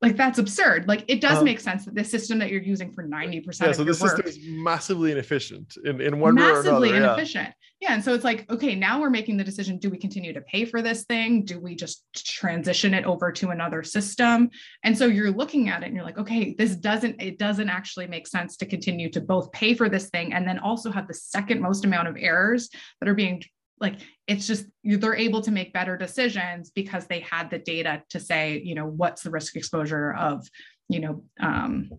like 0.00 0.16
that's 0.16 0.38
absurd. 0.38 0.86
Like 0.86 1.04
it 1.08 1.20
does 1.20 1.38
um, 1.38 1.44
make 1.44 1.58
sense 1.58 1.84
that 1.84 1.94
this 1.94 2.10
system 2.10 2.38
that 2.38 2.50
you're 2.50 2.62
using 2.62 2.92
for 2.92 3.02
90% 3.02 3.46
of 3.48 3.58
the 3.58 3.66
yeah, 3.66 3.72
so 3.72 3.84
this 3.84 3.98
system 3.98 4.26
is 4.26 4.38
massively 4.42 5.10
inefficient 5.10 5.76
in, 5.84 6.00
in 6.00 6.20
one 6.20 6.34
massively 6.34 6.60
another, 6.60 6.80
Massively 6.80 6.96
inefficient. 6.96 7.54
Yeah. 7.80 7.88
yeah 7.88 7.94
and 7.94 8.04
so 8.04 8.14
it's 8.14 8.22
like 8.22 8.48
okay 8.48 8.76
now 8.76 9.00
we're 9.00 9.10
making 9.10 9.36
the 9.36 9.44
decision 9.44 9.78
do 9.78 9.90
we 9.90 9.98
continue 9.98 10.32
to 10.32 10.40
pay 10.42 10.64
for 10.64 10.82
this 10.82 11.04
thing? 11.04 11.44
Do 11.44 11.58
we 11.58 11.74
just 11.74 12.04
transition 12.14 12.94
it 12.94 13.04
over 13.06 13.32
to 13.32 13.50
another 13.50 13.82
system? 13.82 14.50
And 14.84 14.96
so 14.96 15.06
you're 15.06 15.32
looking 15.32 15.68
at 15.68 15.82
it 15.82 15.86
and 15.86 15.96
you're 15.96 16.04
like 16.04 16.18
okay 16.18 16.54
this 16.56 16.76
doesn't 16.76 17.20
it 17.20 17.38
doesn't 17.38 17.68
actually 17.68 18.06
make 18.06 18.28
sense 18.28 18.56
to 18.58 18.66
continue 18.66 19.10
to 19.10 19.20
both 19.20 19.50
pay 19.50 19.74
for 19.74 19.88
this 19.88 20.10
thing 20.10 20.32
and 20.32 20.46
then 20.46 20.60
also 20.60 20.92
have 20.92 21.08
the 21.08 21.14
second 21.14 21.60
most 21.60 21.84
amount 21.84 22.06
of 22.06 22.16
errors 22.16 22.70
that 23.00 23.08
are 23.08 23.14
being 23.14 23.42
like 23.80 24.00
it's 24.26 24.46
just 24.46 24.66
they're 24.84 25.14
able 25.14 25.40
to 25.42 25.50
make 25.50 25.72
better 25.72 25.96
decisions 25.96 26.70
because 26.70 27.06
they 27.06 27.20
had 27.20 27.50
the 27.50 27.58
data 27.58 28.02
to 28.10 28.20
say 28.20 28.60
you 28.64 28.74
know 28.74 28.86
what's 28.86 29.22
the 29.22 29.30
risk 29.30 29.56
exposure 29.56 30.14
of 30.14 30.46
you 30.88 31.00
know 31.00 31.22
um, 31.40 31.90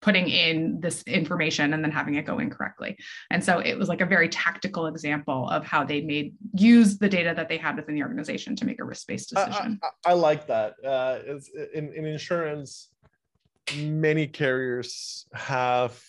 putting 0.00 0.28
in 0.28 0.80
this 0.80 1.02
information 1.02 1.74
and 1.74 1.82
then 1.82 1.90
having 1.90 2.14
it 2.14 2.24
go 2.24 2.38
incorrectly 2.38 2.96
and 3.30 3.42
so 3.42 3.58
it 3.58 3.76
was 3.76 3.88
like 3.88 4.00
a 4.00 4.06
very 4.06 4.28
tactical 4.28 4.86
example 4.86 5.48
of 5.48 5.64
how 5.64 5.82
they 5.84 6.00
made 6.00 6.34
use 6.54 6.98
the 6.98 7.08
data 7.08 7.32
that 7.34 7.48
they 7.48 7.56
had 7.56 7.76
within 7.76 7.94
the 7.94 8.02
organization 8.02 8.54
to 8.54 8.64
make 8.64 8.80
a 8.80 8.84
risk-based 8.84 9.30
decision 9.30 9.78
i, 9.82 10.10
I, 10.10 10.10
I 10.10 10.14
like 10.14 10.46
that. 10.46 10.74
Uh, 10.84 11.18
in, 11.74 11.92
in 11.92 12.04
insurance 12.04 12.90
many 13.76 14.26
carriers 14.26 15.26
have 15.34 16.00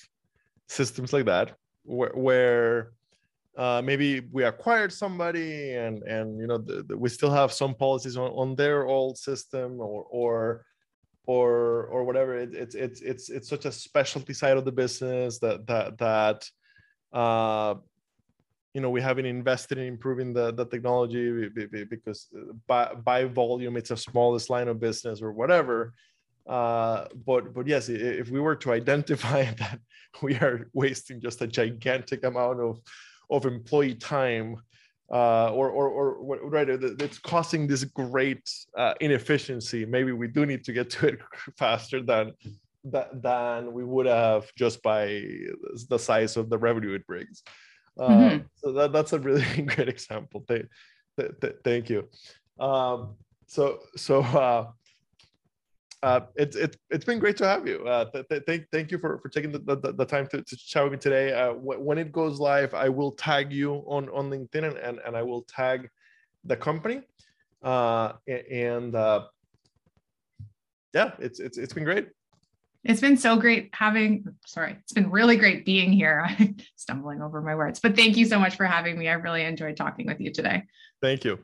systems 0.68 1.12
like 1.12 1.26
that 1.26 1.56
where, 1.84 2.12
where 2.14 2.92
uh, 3.60 3.82
maybe 3.84 4.22
we 4.32 4.46
acquired 4.46 4.92
somebody 4.94 5.76
and 5.76 6.02
and 6.04 6.40
you 6.40 6.48
know 6.48 6.58
the, 6.58 6.82
the, 6.84 6.98
we 6.98 7.10
still 7.10 7.30
have 7.30 7.52
some 7.52 7.76
policies 7.76 8.16
on, 8.16 8.32
on 8.32 8.56
their 8.56 8.88
old 8.88 9.18
system 9.18 9.82
or 9.82 10.06
or 10.10 10.66
or 11.26 11.84
or 11.88 12.06
whatever. 12.06 12.36
It, 12.36 12.54
it's 12.54 12.74
it's 12.74 13.02
it's 13.02 13.30
it's 13.30 13.50
such 13.50 13.66
a 13.66 13.72
specialty 13.72 14.34
side 14.34 14.56
of 14.56 14.64
the 14.64 14.72
business 14.72 15.40
that 15.40 15.68
that 15.68 15.98
that 15.98 16.50
uh 17.12 17.76
you 18.74 18.80
know 18.80 18.90
we 18.90 19.02
haven't 19.02 19.26
invested 19.26 19.78
in 19.78 19.88
improving 19.88 20.32
the, 20.32 20.54
the 20.54 20.66
technology 20.66 21.50
because 21.90 22.30
uh, 22.38 22.54
by, 22.66 22.94
by 22.94 23.26
volume 23.26 23.76
it's 23.76 23.92
a 23.92 23.98
smallest 23.98 24.50
line 24.50 24.70
of 24.70 24.80
business 24.80 25.22
or 25.22 25.34
whatever. 25.34 25.94
Uh, 26.48 27.08
but 27.26 27.54
but 27.54 27.68
yes 27.68 27.90
if 27.90 28.30
we 28.32 28.40
were 28.40 28.56
to 28.56 28.72
identify 28.82 29.44
that 29.56 29.80
we 30.22 30.36
are 30.36 30.70
wasting 30.72 31.20
just 31.20 31.42
a 31.42 31.48
gigantic 31.48 32.24
amount 32.24 32.62
of 32.62 32.80
of 33.30 33.46
employee 33.46 33.96
time 33.96 34.58
uh, 35.12 35.52
or, 35.52 35.70
or, 35.70 35.90
or 35.90 36.50
right, 36.50 36.70
it's 36.70 37.18
causing 37.18 37.66
this 37.66 37.84
great 37.84 38.48
uh, 38.78 38.94
inefficiency. 39.02 39.84
Maybe 39.86 40.12
we 40.12 40.28
do 40.28 40.46
need 40.46 40.64
to 40.66 40.74
get 40.74 40.90
to 40.92 41.08
it 41.08 41.20
faster 41.58 42.02
than 42.02 42.34
than 42.84 43.74
we 43.74 43.84
would 43.84 44.06
have 44.06 44.54
just 44.56 44.82
by 44.82 45.22
the 45.90 46.00
size 46.00 46.38
of 46.38 46.50
the 46.50 46.58
revenue 46.58 46.94
it 46.94 47.06
brings. 47.08 47.44
Uh, 48.00 48.08
mm-hmm. 48.08 48.46
So 48.56 48.72
that, 48.72 48.94
that's 48.94 49.12
a 49.14 49.20
really 49.20 49.44
great 49.64 49.90
example. 49.90 50.46
Thank, 50.48 50.68
thank 51.64 51.90
you. 51.90 52.08
Um, 52.60 53.16
so 53.48 53.80
so 53.96 54.22
uh, 54.22 54.68
uh, 56.02 56.22
it's 56.36 56.56
it's 56.56 56.78
it's 56.90 57.04
been 57.04 57.20
great 57.20 57.36
to 57.38 57.46
have 57.46 57.68
you. 57.68 57.86
Uh, 57.86 58.06
th- 58.06 58.26
th- 58.30 58.44
thank 58.48 58.66
thank 58.72 58.92
you 58.92 58.98
for 58.98 59.20
for 59.20 59.28
taking 59.28 59.52
the, 59.52 59.60
the, 59.60 59.94
the 59.94 60.06
time 60.06 60.28
to, 60.28 60.42
to 60.42 60.58
chat 60.58 60.84
with 60.84 60.94
me 60.94 60.98
today. 60.98 61.34
Uh, 61.34 61.54
w- 61.54 61.80
when 61.80 61.98
it 61.98 62.12
goes 62.12 62.40
live, 62.40 62.74
I 62.74 62.88
will 62.88 63.12
tag 63.12 63.52
you 63.52 63.84
on 63.86 64.08
on 64.10 64.30
LinkedIn 64.30 64.64
and 64.64 64.78
and, 64.78 65.00
and 65.06 65.18
I 65.18 65.24
will 65.24 65.42
tag 65.44 65.90
the 66.46 66.56
company. 66.56 67.02
Uh, 67.62 68.14
and 68.28 68.96
uh, 68.96 69.26
yeah, 70.94 71.12
it's 71.20 71.42
it's 71.42 71.58
it's 71.58 71.74
been 71.74 71.84
great. 71.84 72.08
It's 72.86 73.02
been 73.02 73.18
so 73.18 73.36
great 73.36 73.70
having. 73.74 74.24
Sorry, 74.46 74.78
it's 74.82 74.94
been 74.94 75.12
really 75.12 75.36
great 75.36 75.66
being 75.66 75.92
here. 75.92 76.26
I'm 76.40 76.56
stumbling 76.78 77.22
over 77.22 77.42
my 77.42 77.56
words, 77.56 77.82
but 77.82 77.98
thank 77.98 78.16
you 78.16 78.26
so 78.26 78.40
much 78.40 78.56
for 78.56 78.66
having 78.66 78.98
me. 78.98 79.10
I 79.10 79.14
really 79.14 79.44
enjoyed 79.44 79.76
talking 79.76 80.08
with 80.08 80.22
you 80.22 80.32
today. 80.32 80.64
Thank 81.02 81.26
you. 81.26 81.40